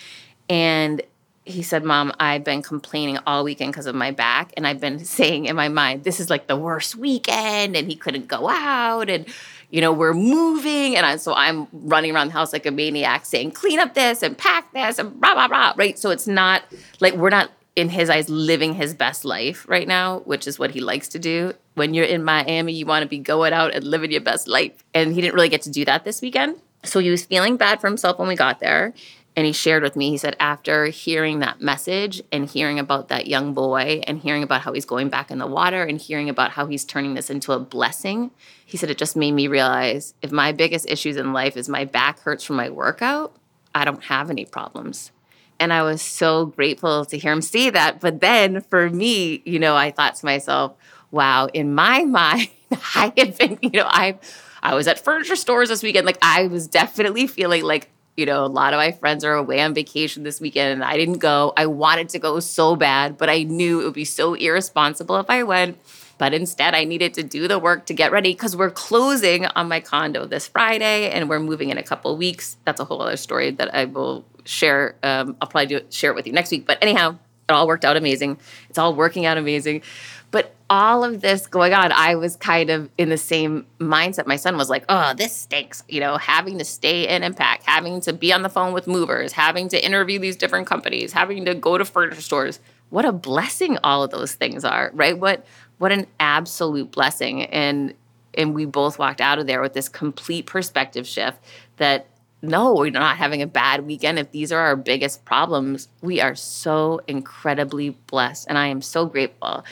And 0.48 1.02
he 1.44 1.62
said, 1.62 1.85
Mom, 1.85 2.12
I've 2.18 2.44
been 2.44 2.62
complaining 2.62 3.18
all 3.26 3.44
weekend 3.44 3.72
because 3.72 3.87
of 3.87 3.94
my 3.94 4.11
back. 4.11 4.52
And 4.57 4.66
I've 4.66 4.80
been 4.80 5.04
saying 5.04 5.46
in 5.46 5.57
my 5.57 5.68
mind, 5.68 6.04
this 6.04 6.20
is 6.20 6.30
like 6.30 6.46
the 6.46 6.57
worst 6.57 6.96
weekend. 6.96 7.76
And 7.76 7.88
he 7.88 7.96
couldn't 7.96 8.28
go 8.28 8.48
out. 8.48 9.11
And, 9.11 9.26
you 9.74 9.80
know, 9.80 9.92
we're 9.92 10.14
moving. 10.14 10.94
And 10.94 11.04
I, 11.04 11.16
so 11.16 11.34
I'm 11.34 11.66
running 11.72 12.14
around 12.14 12.28
the 12.28 12.32
house 12.34 12.52
like 12.52 12.64
a 12.64 12.70
maniac 12.70 13.26
saying, 13.26 13.50
clean 13.50 13.80
up 13.80 13.94
this 13.94 14.22
and 14.22 14.38
pack 14.38 14.72
this 14.72 15.00
and 15.00 15.20
blah, 15.20 15.34
blah, 15.34 15.48
blah. 15.48 15.74
Right. 15.76 15.98
So 15.98 16.10
it's 16.10 16.28
not 16.28 16.62
like 17.00 17.14
we're 17.14 17.30
not, 17.30 17.50
in 17.74 17.88
his 17.88 18.08
eyes, 18.08 18.28
living 18.28 18.74
his 18.74 18.94
best 18.94 19.24
life 19.24 19.68
right 19.68 19.88
now, 19.88 20.20
which 20.26 20.46
is 20.46 20.60
what 20.60 20.70
he 20.70 20.80
likes 20.80 21.08
to 21.08 21.18
do. 21.18 21.54
When 21.74 21.92
you're 21.92 22.04
in 22.04 22.22
Miami, 22.22 22.72
you 22.72 22.87
want 22.87 23.02
to 23.02 23.08
be 23.08 23.18
going 23.18 23.52
out 23.52 23.74
and 23.74 23.82
living 23.82 24.12
your 24.12 24.20
best 24.20 24.46
life. 24.46 24.84
And 24.94 25.12
he 25.12 25.20
didn't 25.20 25.34
really 25.34 25.48
get 25.48 25.62
to 25.62 25.70
do 25.70 25.84
that 25.87 26.04
this 26.04 26.22
weekend. 26.22 26.60
So 26.84 27.00
he 27.00 27.10
was 27.10 27.24
feeling 27.24 27.56
bad 27.56 27.80
for 27.80 27.88
himself 27.88 28.20
when 28.20 28.28
we 28.28 28.37
got 28.37 28.60
there 28.60 28.94
and 29.36 29.46
he 29.46 29.52
shared 29.52 29.82
with 29.82 29.96
me 29.96 30.10
he 30.10 30.16
said 30.16 30.36
after 30.38 30.86
hearing 30.86 31.40
that 31.40 31.60
message 31.60 32.22
and 32.30 32.48
hearing 32.48 32.78
about 32.78 33.08
that 33.08 33.26
young 33.26 33.54
boy 33.54 34.00
and 34.06 34.20
hearing 34.20 34.42
about 34.42 34.62
how 34.62 34.72
he's 34.72 34.84
going 34.84 35.08
back 35.08 35.30
in 35.30 35.38
the 35.38 35.46
water 35.46 35.82
and 35.82 36.00
hearing 36.00 36.28
about 36.28 36.52
how 36.52 36.66
he's 36.66 36.84
turning 36.84 37.14
this 37.14 37.30
into 37.30 37.52
a 37.52 37.58
blessing 37.58 38.30
he 38.64 38.76
said 38.76 38.90
it 38.90 38.98
just 38.98 39.16
made 39.16 39.32
me 39.32 39.46
realize 39.46 40.14
if 40.22 40.30
my 40.30 40.52
biggest 40.52 40.88
issues 40.88 41.16
in 41.16 41.32
life 41.32 41.56
is 41.56 41.68
my 41.68 41.84
back 41.84 42.20
hurts 42.20 42.44
from 42.44 42.56
my 42.56 42.70
workout 42.70 43.34
i 43.74 43.84
don't 43.84 44.04
have 44.04 44.30
any 44.30 44.44
problems 44.44 45.10
and 45.58 45.72
i 45.72 45.82
was 45.82 46.00
so 46.02 46.46
grateful 46.46 47.04
to 47.04 47.18
hear 47.18 47.32
him 47.32 47.42
say 47.42 47.70
that 47.70 48.00
but 48.00 48.20
then 48.20 48.60
for 48.62 48.88
me 48.90 49.42
you 49.44 49.58
know 49.58 49.76
i 49.76 49.90
thought 49.90 50.14
to 50.14 50.24
myself 50.24 50.74
wow 51.10 51.46
in 51.52 51.74
my 51.74 52.04
mind 52.04 52.48
i 52.94 53.12
had 53.16 53.36
been 53.38 53.58
you 53.62 53.70
know 53.70 53.86
i 53.86 54.18
I 54.64 54.74
was 54.74 54.88
at 54.88 54.98
furniture 54.98 55.36
stores 55.36 55.68
this 55.68 55.82
weekend. 55.82 56.06
Like 56.06 56.16
I 56.22 56.46
was 56.46 56.66
definitely 56.66 57.26
feeling 57.26 57.62
like 57.62 57.90
you 58.16 58.27
know, 58.27 58.44
a 58.44 58.46
lot 58.46 58.72
of 58.72 58.79
my 58.79 58.92
friends 58.92 59.24
are 59.24 59.35
away 59.35 59.61
on 59.61 59.74
vacation 59.74 60.22
this 60.22 60.40
weekend 60.40 60.72
and 60.72 60.85
I 60.85 60.96
didn't 60.96 61.18
go. 61.18 61.53
I 61.57 61.66
wanted 61.66 62.09
to 62.11 62.18
go 62.18 62.38
so 62.40 62.77
bad, 62.77 63.18
but 63.18 63.29
I 63.29 63.42
knew 63.42 63.81
it 63.81 63.85
would 63.85 63.94
be 63.94 64.05
so 64.05 64.35
irresponsible 64.35 65.16
if 65.16 65.29
I 65.29 65.42
went. 65.42 65.79
But 66.16 66.33
instead, 66.33 66.74
I 66.74 66.85
needed 66.85 67.14
to 67.14 67.24
do 67.24 67.48
the 67.48 67.59
work 67.59 67.87
to 67.87 67.94
get 67.94 68.12
ready 68.12 68.33
because 68.33 68.57
we're 68.57 68.70
closing 68.70 69.46
on 69.46 69.68
my 69.68 69.81
condo 69.81 70.27
this 70.27 70.46
Friday 70.46 71.11
and 71.11 71.29
we're 71.29 71.40
moving 71.40 71.70
in 71.70 71.79
a 71.79 71.83
couple 71.83 72.16
weeks. 72.16 72.57
That's 72.64 72.81
a 72.81 72.85
whole 72.85 73.03
other 73.03 73.16
story 73.16 73.50
that 73.50 73.74
I 73.74 73.87
will 73.87 74.24
share. 74.44 74.94
Um, 75.03 75.37
I'll 75.40 75.48
probably 75.48 75.66
do 75.66 75.81
share 75.90 76.12
it 76.12 76.14
with 76.14 76.29
you 76.29 76.33
next 76.33 76.53
week. 76.53 76.66
But 76.66 76.79
anyhow, 76.83 77.18
it 77.48 77.52
all 77.52 77.66
worked 77.66 77.85
out 77.85 77.96
amazing. 77.96 78.38
It's 78.68 78.78
all 78.78 78.94
working 78.94 79.26
out 79.26 79.37
amazing. 79.37 79.83
But 80.30 80.52
all 80.68 81.04
of 81.04 81.20
this 81.20 81.46
going 81.46 81.72
on, 81.74 81.92
I 81.92 82.16
was 82.16 82.35
kind 82.37 82.70
of 82.70 82.90
in 82.98 83.09
the 83.09 83.16
same 83.16 83.66
mindset. 83.78 84.26
My 84.26 84.37
son 84.37 84.57
was 84.57 84.68
like, 84.68 84.85
oh, 84.88 85.14
this 85.14 85.33
stinks. 85.33 85.85
You 85.88 86.00
know, 86.00 86.16
having 86.16 86.59
to 86.59 86.64
stay 86.64 87.07
in 87.07 87.22
and 87.22 87.38
having 87.64 88.00
to 88.00 88.12
be 88.12 88.33
on 88.33 88.42
the 88.42 88.48
phone 88.48 88.72
with 88.72 88.87
movers, 88.87 89.33
having 89.33 89.68
to 89.68 89.85
interview 89.85 90.18
these 90.18 90.37
different 90.37 90.66
companies, 90.66 91.12
having 91.12 91.44
to 91.44 91.54
go 91.54 91.78
to 91.78 91.85
furniture 91.85 92.20
stores. 92.20 92.59
What 92.90 93.04
a 93.04 93.12
blessing 93.12 93.78
all 93.85 94.02
of 94.02 94.11
those 94.11 94.35
things 94.35 94.64
are, 94.64 94.90
right? 94.94 95.16
What 95.16 95.46
what 95.78 95.92
an 95.92 96.07
absolute 96.18 96.90
blessing. 96.90 97.44
And 97.44 97.94
and 98.37 98.54
we 98.54 98.64
both 98.64 98.98
walked 98.98 99.20
out 99.20 99.38
of 99.38 99.46
there 99.46 99.61
with 99.61 99.74
this 99.74 99.88
complete 99.88 100.46
perspective 100.46 101.07
shift 101.07 101.38
that 101.76 102.07
no, 102.44 102.74
we're 102.74 102.90
not 102.90 103.16
having 103.16 103.42
a 103.42 103.46
bad 103.46 103.87
weekend. 103.87 104.18
If 104.18 104.30
these 104.30 104.52
are 104.52 104.61
our 104.61 104.76
biggest 104.76 105.24
problems, 105.24 105.88
we 106.02 106.20
are 106.20 106.35
so 106.35 107.00
incredibly 107.07 107.90
blessed. 107.90 108.46
And 108.48 108.59
I 108.59 108.68
am 108.68 108.83
so 108.83 109.07
grateful. 109.07 109.64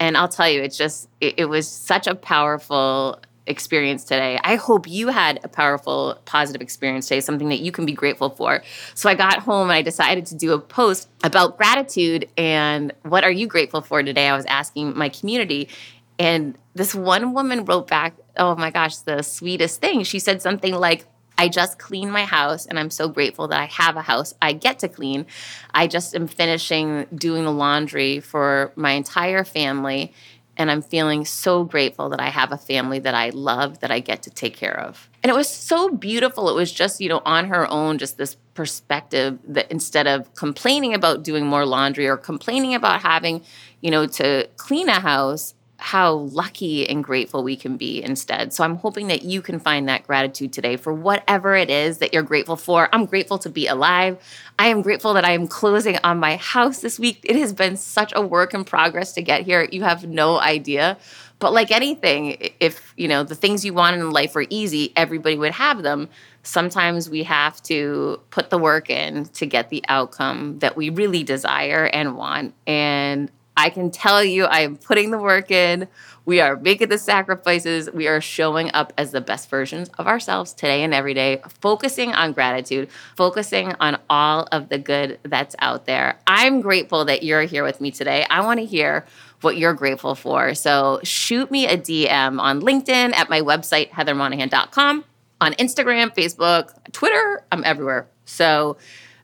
And 0.00 0.16
I'll 0.16 0.28
tell 0.28 0.48
you, 0.48 0.62
it's 0.62 0.76
just, 0.76 1.08
it, 1.20 1.34
it 1.38 1.44
was 1.46 1.68
such 1.68 2.06
a 2.06 2.14
powerful 2.14 3.20
experience 3.46 4.04
today. 4.04 4.38
I 4.42 4.56
hope 4.56 4.88
you 4.88 5.08
had 5.08 5.40
a 5.44 5.48
powerful, 5.48 6.18
positive 6.24 6.62
experience 6.62 7.08
today, 7.08 7.20
something 7.20 7.48
that 7.48 7.60
you 7.60 7.72
can 7.72 7.86
be 7.86 7.92
grateful 7.92 8.30
for. 8.30 8.62
So 8.94 9.08
I 9.08 9.14
got 9.14 9.40
home 9.40 9.62
and 9.62 9.72
I 9.72 9.82
decided 9.82 10.26
to 10.26 10.36
do 10.36 10.52
a 10.52 10.58
post 10.58 11.08
about 11.24 11.56
gratitude 11.56 12.28
and 12.36 12.92
what 13.02 13.24
are 13.24 13.30
you 13.30 13.46
grateful 13.46 13.80
for 13.80 14.02
today? 14.02 14.28
I 14.28 14.36
was 14.36 14.46
asking 14.46 14.96
my 14.96 15.08
community. 15.08 15.68
And 16.18 16.56
this 16.74 16.94
one 16.94 17.32
woman 17.32 17.64
wrote 17.64 17.88
back, 17.88 18.14
oh 18.36 18.54
my 18.54 18.70
gosh, 18.70 18.98
the 18.98 19.22
sweetest 19.22 19.80
thing. 19.80 20.04
She 20.04 20.18
said 20.18 20.40
something 20.40 20.74
like, 20.74 21.06
I 21.38 21.48
just 21.48 21.78
cleaned 21.78 22.12
my 22.12 22.24
house 22.24 22.66
and 22.66 22.78
I'm 22.78 22.90
so 22.90 23.08
grateful 23.08 23.48
that 23.48 23.60
I 23.60 23.66
have 23.66 23.96
a 23.96 24.02
house 24.02 24.34
I 24.40 24.52
get 24.52 24.78
to 24.80 24.88
clean. 24.88 25.26
I 25.72 25.86
just 25.86 26.14
am 26.14 26.26
finishing 26.26 27.06
doing 27.14 27.44
the 27.44 27.52
laundry 27.52 28.20
for 28.20 28.72
my 28.76 28.92
entire 28.92 29.44
family 29.44 30.12
and 30.56 30.70
I'm 30.70 30.82
feeling 30.82 31.24
so 31.24 31.64
grateful 31.64 32.10
that 32.10 32.20
I 32.20 32.28
have 32.28 32.52
a 32.52 32.58
family 32.58 32.98
that 33.00 33.14
I 33.14 33.30
love 33.30 33.80
that 33.80 33.90
I 33.90 34.00
get 34.00 34.22
to 34.24 34.30
take 34.30 34.56
care 34.56 34.78
of. 34.78 35.08
And 35.22 35.30
it 35.30 35.34
was 35.34 35.48
so 35.48 35.88
beautiful. 35.88 36.48
It 36.50 36.54
was 36.54 36.70
just, 36.70 37.00
you 37.00 37.08
know, 37.08 37.22
on 37.24 37.46
her 37.46 37.68
own, 37.70 37.98
just 37.98 38.18
this 38.18 38.36
perspective 38.54 39.38
that 39.48 39.70
instead 39.70 40.06
of 40.06 40.34
complaining 40.34 40.92
about 40.92 41.22
doing 41.22 41.46
more 41.46 41.64
laundry 41.64 42.06
or 42.06 42.16
complaining 42.16 42.74
about 42.74 43.00
having, 43.00 43.42
you 43.80 43.90
know, 43.90 44.06
to 44.06 44.46
clean 44.56 44.88
a 44.88 45.00
house, 45.00 45.54
how 45.82 46.12
lucky 46.12 46.88
and 46.88 47.02
grateful 47.02 47.42
we 47.42 47.56
can 47.56 47.76
be 47.76 48.02
instead. 48.02 48.52
So 48.52 48.62
I'm 48.62 48.76
hoping 48.76 49.08
that 49.08 49.22
you 49.22 49.42
can 49.42 49.58
find 49.58 49.88
that 49.88 50.06
gratitude 50.06 50.52
today 50.52 50.76
for 50.76 50.92
whatever 50.92 51.54
it 51.56 51.70
is 51.70 51.98
that 51.98 52.14
you're 52.14 52.22
grateful 52.22 52.56
for. 52.56 52.88
I'm 52.92 53.04
grateful 53.04 53.38
to 53.38 53.50
be 53.50 53.66
alive. 53.66 54.16
I 54.58 54.68
am 54.68 54.82
grateful 54.82 55.12
that 55.14 55.24
I 55.24 55.32
am 55.32 55.48
closing 55.48 55.98
on 56.04 56.18
my 56.18 56.36
house 56.36 56.80
this 56.80 56.98
week. 56.98 57.20
It 57.24 57.36
has 57.36 57.52
been 57.52 57.76
such 57.76 58.12
a 58.14 58.22
work 58.22 58.54
in 58.54 58.64
progress 58.64 59.12
to 59.14 59.22
get 59.22 59.42
here. 59.42 59.68
You 59.72 59.82
have 59.82 60.06
no 60.06 60.38
idea. 60.38 60.98
But 61.40 61.52
like 61.52 61.72
anything, 61.72 62.36
if 62.60 62.94
you 62.96 63.08
know 63.08 63.24
the 63.24 63.34
things 63.34 63.64
you 63.64 63.74
want 63.74 63.96
in 63.96 64.10
life 64.12 64.36
were 64.36 64.46
easy, 64.48 64.92
everybody 64.94 65.36
would 65.36 65.50
have 65.50 65.82
them. 65.82 66.08
Sometimes 66.44 67.10
we 67.10 67.24
have 67.24 67.60
to 67.64 68.20
put 68.30 68.50
the 68.50 68.58
work 68.58 68.88
in 68.88 69.24
to 69.26 69.46
get 69.46 69.68
the 69.68 69.84
outcome 69.88 70.60
that 70.60 70.76
we 70.76 70.90
really 70.90 71.24
desire 71.24 71.86
and 71.86 72.16
want. 72.16 72.54
And 72.68 73.28
I 73.56 73.70
can 73.70 73.90
tell 73.90 74.24
you, 74.24 74.44
I 74.44 74.60
am 74.60 74.76
putting 74.76 75.10
the 75.10 75.18
work 75.18 75.50
in. 75.50 75.88
We 76.24 76.40
are 76.40 76.56
making 76.56 76.88
the 76.88 76.98
sacrifices. 76.98 77.90
We 77.90 78.06
are 78.08 78.20
showing 78.20 78.70
up 78.72 78.92
as 78.96 79.10
the 79.10 79.20
best 79.20 79.50
versions 79.50 79.90
of 79.98 80.06
ourselves 80.06 80.54
today 80.54 80.84
and 80.84 80.94
every 80.94 81.14
day, 81.14 81.42
focusing 81.60 82.12
on 82.12 82.32
gratitude, 82.32 82.88
focusing 83.16 83.74
on 83.80 83.98
all 84.08 84.46
of 84.52 84.68
the 84.68 84.78
good 84.78 85.18
that's 85.24 85.56
out 85.58 85.86
there. 85.86 86.18
I'm 86.26 86.60
grateful 86.60 87.04
that 87.06 87.22
you're 87.22 87.42
here 87.42 87.64
with 87.64 87.80
me 87.80 87.90
today. 87.90 88.24
I 88.30 88.42
want 88.42 88.60
to 88.60 88.66
hear 88.66 89.04
what 89.40 89.56
you're 89.56 89.74
grateful 89.74 90.14
for. 90.14 90.54
So 90.54 91.00
shoot 91.02 91.50
me 91.50 91.66
a 91.66 91.76
DM 91.76 92.40
on 92.40 92.62
LinkedIn 92.62 93.12
at 93.14 93.28
my 93.28 93.40
website, 93.40 93.90
heathermonahan.com, 93.90 95.04
on 95.40 95.52
Instagram, 95.54 96.14
Facebook, 96.14 96.72
Twitter. 96.92 97.44
I'm 97.50 97.64
everywhere. 97.64 98.06
So, 98.24 98.76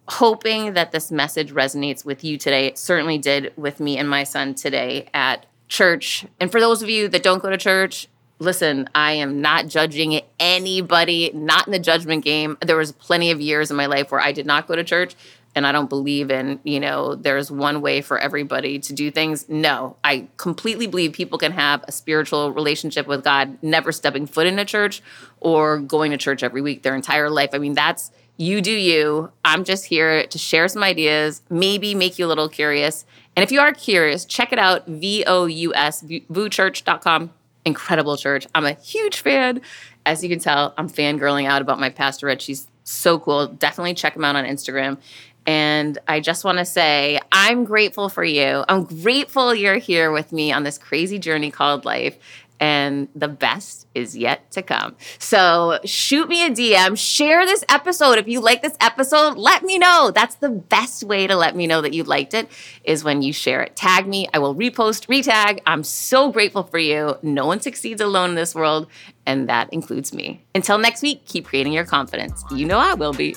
hoping 0.08 0.72
that 0.72 0.92
this 0.92 1.10
message 1.10 1.52
resonates 1.52 2.04
with 2.04 2.24
you 2.24 2.38
today. 2.38 2.66
It 2.66 2.78
certainly 2.78 3.18
did 3.18 3.52
with 3.56 3.78
me 3.78 3.98
and 3.98 4.08
my 4.08 4.24
son 4.24 4.54
today 4.54 5.08
at 5.12 5.46
church. 5.68 6.24
And 6.40 6.50
for 6.50 6.60
those 6.60 6.82
of 6.82 6.88
you 6.88 7.08
that 7.08 7.22
don't 7.22 7.42
go 7.42 7.50
to 7.50 7.58
church, 7.58 8.08
listen, 8.38 8.88
I 8.94 9.12
am 9.12 9.40
not 9.40 9.68
judging 9.68 10.20
anybody, 10.40 11.30
not 11.34 11.66
in 11.66 11.72
the 11.72 11.78
judgment 11.78 12.24
game. 12.24 12.56
There 12.64 12.76
was 12.76 12.92
plenty 12.92 13.30
of 13.30 13.40
years 13.40 13.70
in 13.70 13.76
my 13.76 13.86
life 13.86 14.10
where 14.10 14.20
I 14.20 14.32
did 14.32 14.46
not 14.46 14.66
go 14.66 14.76
to 14.76 14.84
church 14.84 15.14
and 15.54 15.66
I 15.66 15.72
don't 15.72 15.88
believe 15.88 16.30
in, 16.30 16.60
you 16.62 16.78
know, 16.78 17.14
there's 17.14 17.50
one 17.50 17.80
way 17.80 18.00
for 18.00 18.18
everybody 18.18 18.78
to 18.78 18.92
do 18.92 19.10
things. 19.10 19.48
No, 19.48 19.96
I 20.04 20.28
completely 20.36 20.86
believe 20.86 21.12
people 21.12 21.38
can 21.38 21.52
have 21.52 21.84
a 21.88 21.92
spiritual 21.92 22.52
relationship 22.52 23.06
with 23.06 23.24
God, 23.24 23.58
never 23.62 23.90
stepping 23.90 24.26
foot 24.26 24.46
in 24.46 24.58
a 24.58 24.64
church 24.64 25.02
or 25.40 25.78
going 25.78 26.12
to 26.12 26.16
church 26.16 26.42
every 26.42 26.62
week 26.62 26.82
their 26.82 26.94
entire 26.94 27.28
life. 27.28 27.50
I 27.52 27.58
mean, 27.58 27.74
that's 27.74 28.10
you 28.38 28.62
do 28.62 28.72
you. 28.72 29.30
I'm 29.44 29.64
just 29.64 29.84
here 29.84 30.26
to 30.26 30.38
share 30.38 30.68
some 30.68 30.82
ideas, 30.82 31.42
maybe 31.50 31.94
make 31.94 32.18
you 32.18 32.24
a 32.24 32.28
little 32.28 32.48
curious. 32.48 33.04
And 33.36 33.42
if 33.44 33.52
you 33.52 33.60
are 33.60 33.72
curious, 33.72 34.24
check 34.24 34.52
it 34.52 34.58
out 34.58 34.86
V 34.86 35.24
O 35.26 35.46
U 35.46 35.74
S, 35.74 36.02
vouschurch.com. 36.02 37.32
Incredible 37.64 38.16
church. 38.16 38.46
I'm 38.54 38.64
a 38.64 38.72
huge 38.72 39.20
fan. 39.20 39.60
As 40.06 40.22
you 40.22 40.30
can 40.30 40.38
tell, 40.38 40.72
I'm 40.78 40.88
fangirling 40.88 41.46
out 41.46 41.60
about 41.60 41.78
my 41.78 41.90
pastor 41.90 42.26
Rich. 42.26 42.42
She's 42.42 42.68
so 42.84 43.18
cool. 43.18 43.48
Definitely 43.48 43.94
check 43.94 44.16
him 44.16 44.24
out 44.24 44.36
on 44.36 44.44
Instagram. 44.44 44.98
And 45.46 45.98
I 46.06 46.20
just 46.20 46.44
want 46.44 46.58
to 46.58 46.64
say, 46.64 47.20
I'm 47.32 47.64
grateful 47.64 48.08
for 48.08 48.24
you. 48.24 48.64
I'm 48.68 48.84
grateful 48.84 49.54
you're 49.54 49.78
here 49.78 50.10
with 50.10 50.30
me 50.30 50.52
on 50.52 50.62
this 50.62 50.78
crazy 50.78 51.18
journey 51.18 51.50
called 51.50 51.84
life. 51.84 52.18
And 52.60 53.08
the 53.14 53.28
best 53.28 53.86
is 53.94 54.16
yet 54.16 54.50
to 54.52 54.62
come. 54.62 54.96
So 55.18 55.78
shoot 55.84 56.28
me 56.28 56.46
a 56.46 56.50
DM, 56.50 56.98
share 56.98 57.46
this 57.46 57.64
episode. 57.68 58.18
If 58.18 58.28
you 58.28 58.40
like 58.40 58.62
this 58.62 58.76
episode, 58.80 59.36
let 59.36 59.62
me 59.62 59.78
know. 59.78 60.10
That's 60.14 60.36
the 60.36 60.48
best 60.48 61.04
way 61.04 61.26
to 61.26 61.36
let 61.36 61.56
me 61.56 61.66
know 61.66 61.80
that 61.80 61.92
you 61.92 62.04
liked 62.04 62.34
it 62.34 62.50
is 62.84 63.04
when 63.04 63.22
you 63.22 63.32
share 63.32 63.62
it. 63.62 63.76
Tag 63.76 64.06
me, 64.06 64.28
I 64.32 64.38
will 64.38 64.54
repost, 64.54 65.06
retag. 65.06 65.60
I'm 65.66 65.84
so 65.84 66.32
grateful 66.32 66.64
for 66.64 66.78
you. 66.78 67.16
No 67.22 67.46
one 67.46 67.60
succeeds 67.60 68.00
alone 68.00 68.30
in 68.30 68.36
this 68.36 68.54
world, 68.54 68.88
and 69.26 69.48
that 69.48 69.72
includes 69.72 70.12
me. 70.12 70.44
Until 70.54 70.78
next 70.78 71.02
week, 71.02 71.24
keep 71.26 71.46
creating 71.46 71.72
your 71.72 71.84
confidence. 71.84 72.44
You 72.50 72.66
know 72.66 72.78
I 72.78 72.94
will 72.94 73.12
be. 73.12 73.36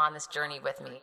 On 0.00 0.14
this 0.14 0.26
journey 0.26 0.60
with 0.60 0.80
me. 0.80 1.02